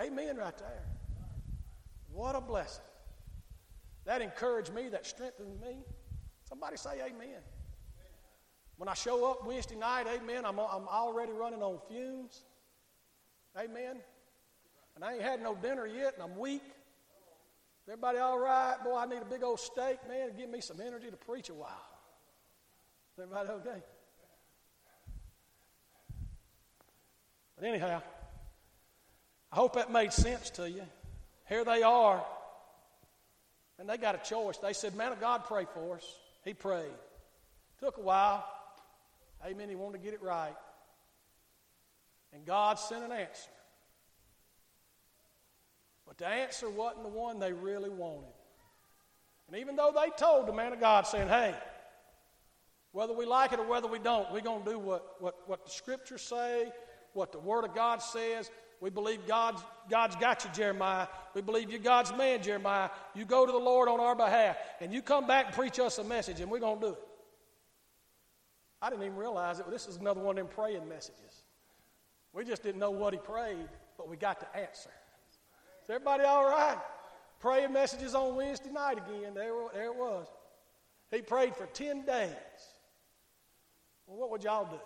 [0.01, 0.84] Amen, right there.
[2.12, 2.84] What a blessing.
[4.05, 5.78] That encouraged me, that strengthened me.
[6.48, 7.40] Somebody say amen.
[8.76, 12.44] When I show up Wednesday night, amen, I'm, I'm already running on fumes.
[13.59, 13.96] Amen.
[14.96, 16.62] And I ain't had no dinner yet, and I'm weak.
[17.86, 18.76] Everybody all right?
[18.82, 21.51] Boy, I need a big old steak, man, to give me some energy to preach
[21.51, 21.68] a while.
[23.18, 23.82] Everybody okay?
[27.57, 28.01] But anyhow,
[29.53, 30.84] I hope that made sense to you.
[31.48, 32.24] Here they are.
[33.80, 34.58] And they got a choice.
[34.58, 36.04] They said, Man of God, pray for us.
[36.44, 36.92] He prayed.
[37.80, 38.46] Took a while.
[39.44, 39.70] Amen.
[39.70, 40.54] He wanted to get it right.
[42.34, 43.50] And God sent an answer.
[46.06, 48.34] But the answer wasn't the one they really wanted.
[49.48, 51.54] And even though they told the man of God, saying, hey,
[52.92, 55.64] whether we like it or whether we don't, we're going to do what, what, what
[55.64, 56.70] the scriptures say,
[57.14, 58.50] what the Word of God says.
[58.80, 61.06] We believe God's, God's got you, Jeremiah.
[61.34, 62.88] We believe you're God's man, Jeremiah.
[63.14, 65.98] You go to the Lord on our behalf, and you come back and preach us
[65.98, 67.02] a message, and we're going to do it.
[68.80, 69.70] I didn't even realize it.
[69.70, 71.44] This is another one of them praying messages.
[72.32, 73.68] We just didn't know what he prayed,
[73.98, 74.90] but we got the answer.
[75.82, 76.78] Is everybody all right?
[77.40, 79.34] Praying messages on Wednesday night again.
[79.34, 80.26] There, there it was.
[81.10, 82.30] He prayed for 10 days.
[84.06, 84.80] Well, what would y'all do?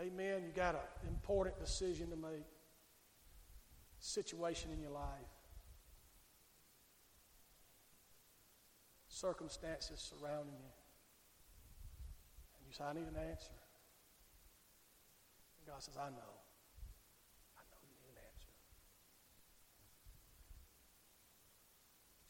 [0.00, 0.44] Amen.
[0.44, 2.44] You got an important decision to make,
[4.00, 5.32] situation in your life,
[9.08, 10.70] circumstances surrounding you.
[12.54, 13.50] And you say, I need an answer.
[15.58, 16.34] And God says, I know.
[17.56, 18.54] I know you need an answer.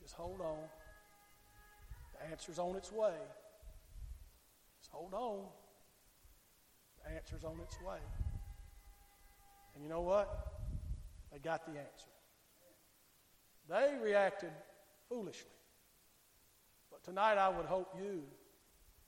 [0.01, 0.69] Just hold on.
[2.15, 3.13] The answer's on its way.
[4.81, 5.45] Just hold on.
[7.15, 7.99] Answer's on its way.
[9.75, 10.53] And you know what?
[11.33, 12.09] They got the answer.
[13.69, 14.51] They reacted
[15.09, 15.51] foolishly.
[16.91, 18.25] But tonight I would hope you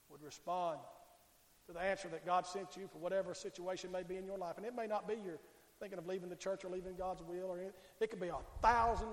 [0.09, 0.79] would respond
[1.67, 4.57] to the answer that God sent you for whatever situation may be in your life.
[4.57, 5.39] And it may not be you're
[5.79, 8.37] thinking of leaving the church or leaving God's will, or it, it could be a
[8.61, 9.09] thousand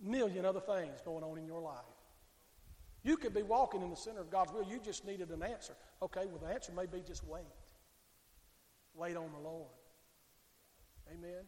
[0.00, 1.84] million other things going on in your life.
[3.06, 4.64] You could be walking in the center of God's will.
[4.64, 5.74] You just needed an answer.
[6.02, 7.44] Okay, well, the answer may be just wait.
[8.94, 9.70] Wait on the Lord.
[11.12, 11.44] Amen.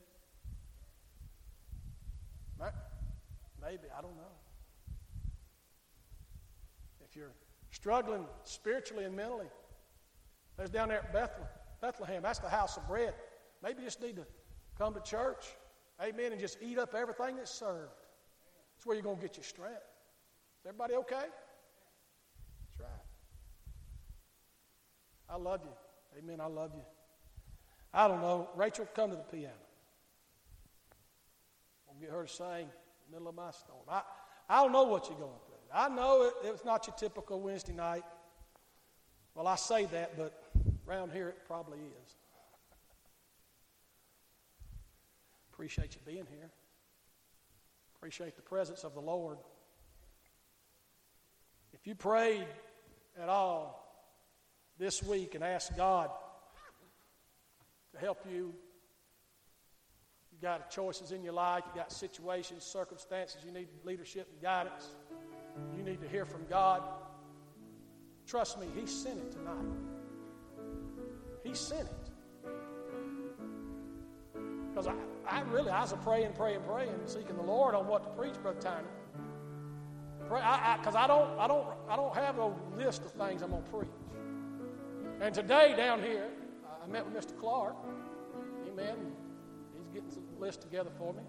[3.60, 4.22] Maybe, I don't know.
[7.04, 7.32] If you're
[7.72, 9.48] struggling spiritually and mentally,
[10.56, 11.48] there's down there at Bethlehem.
[11.80, 13.14] Bethlehem, that's the house of bread.
[13.64, 14.26] Maybe you just need to
[14.78, 15.46] come to church,
[16.00, 17.90] amen, and just eat up everything that's served.
[18.76, 19.82] That's where you're going to get your strength.
[20.60, 21.16] Is everybody okay?
[21.16, 22.88] That's right.
[25.30, 26.18] I love you.
[26.18, 26.40] Amen.
[26.40, 26.82] I love you.
[27.92, 28.48] I don't know.
[28.56, 29.52] Rachel, come to the piano.
[31.88, 32.66] I'll get her to sing in
[33.10, 33.80] the middle of my storm.
[33.88, 34.02] I,
[34.48, 35.56] I don't know what you're going through.
[35.72, 38.04] I know it, it's not your typical Wednesday night.
[39.34, 40.42] Well, I say that, but
[40.88, 42.14] around here it probably is.
[45.52, 46.50] Appreciate you being here.
[47.96, 49.38] Appreciate the presence of the Lord.
[51.72, 52.46] If you prayed
[53.20, 53.87] at all
[54.78, 56.10] this week and ask God
[57.92, 58.54] to help you.
[60.32, 64.94] You've got choices in your life, you've got situations, circumstances, you need leadership and guidance.
[65.76, 66.82] You need to hear from God.
[68.26, 69.64] Trust me, He sent it tonight.
[71.42, 72.10] He sent it.
[74.68, 74.94] Because I,
[75.28, 78.60] I really, I was praying, praying, praying, seeking the Lord on what to preach, Brother
[78.60, 78.86] Tiny.
[80.22, 83.50] Because I, I, I, don't, I, don't, I don't have a list of things I'm
[83.50, 83.88] going to preach.
[85.20, 86.28] And today down here,
[86.82, 87.36] I met with Mr.
[87.40, 87.74] Clark.
[88.70, 88.96] Amen.
[89.76, 91.22] He's getting the list together for me.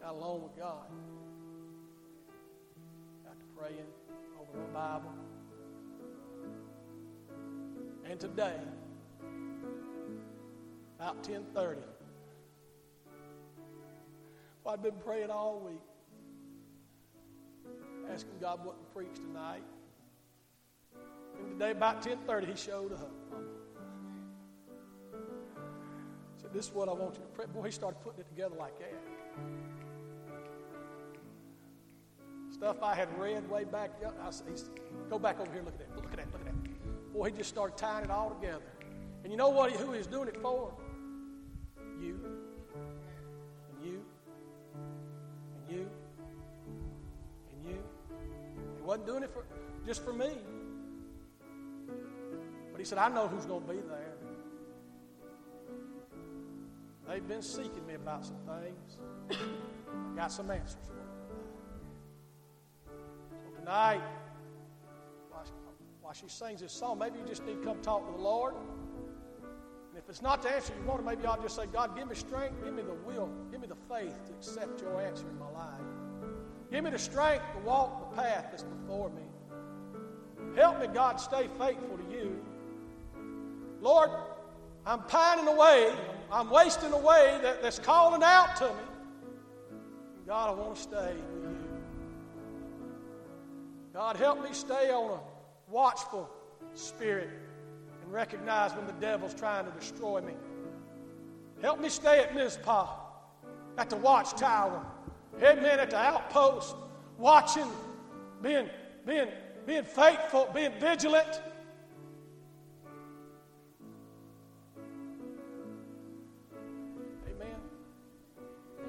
[0.00, 0.86] Got alone with God.
[3.24, 3.86] Got to praying
[4.40, 5.12] over my Bible.
[8.08, 8.54] And today,
[10.96, 11.80] about 1030,
[14.62, 15.87] well, I've been praying all week
[18.18, 19.62] asking God what to preach tonight.
[21.38, 23.12] And today, about 10:30, He showed up.
[26.38, 28.56] Said, "This is what I want you to pray." Boy, he started putting it together
[28.56, 28.92] like that.
[32.50, 33.90] Stuff I had read way back.
[34.02, 34.48] I said,
[35.08, 35.62] "Go back over here.
[35.62, 35.94] Look at that.
[35.94, 36.32] Look at that.
[36.32, 38.72] Look at that." Boy, he just started tying it all together.
[39.22, 39.70] And you know what?
[39.70, 40.74] Who he's doing it for?
[48.98, 49.44] Wasn't doing it for,
[49.86, 50.30] just for me.
[52.72, 54.14] But he said, I know who's going to be there.
[57.06, 58.98] They've been seeking me about some things.
[59.30, 61.06] I got some answers for them.
[63.30, 64.02] So tonight,
[65.30, 65.52] while she,
[66.02, 68.54] while she sings this song, maybe you just need to come talk to the Lord.
[68.54, 72.14] And if it's not the answer you want, maybe I'll just say, God, give me
[72.14, 75.50] strength, give me the will, give me the faith to accept your answer in my
[75.50, 75.77] life.
[76.70, 79.22] Give me the strength to walk the path that's before me.
[80.54, 82.38] Help me, God, stay faithful to you.
[83.80, 84.10] Lord,
[84.84, 85.92] I'm pining away.
[86.30, 88.82] I'm wasting away that, that's calling out to me.
[90.26, 91.56] God, I want to stay with you.
[93.94, 95.20] God, help me stay on a
[95.70, 96.28] watchful
[96.74, 97.30] spirit
[98.02, 100.34] and recognize when the devil's trying to destroy me.
[101.62, 102.88] Help me stay at Mizpah,
[103.78, 104.84] at the watchtower
[105.42, 105.80] Amen.
[105.80, 106.74] At the outpost,
[107.16, 107.68] watching,
[108.42, 108.68] being,
[109.06, 109.28] being,
[109.66, 111.40] being faithful, being vigilant.
[117.28, 117.56] Amen.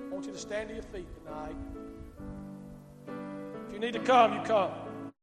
[0.09, 1.55] I want you to stand to your feet tonight.
[3.67, 4.88] If you need to come, you come.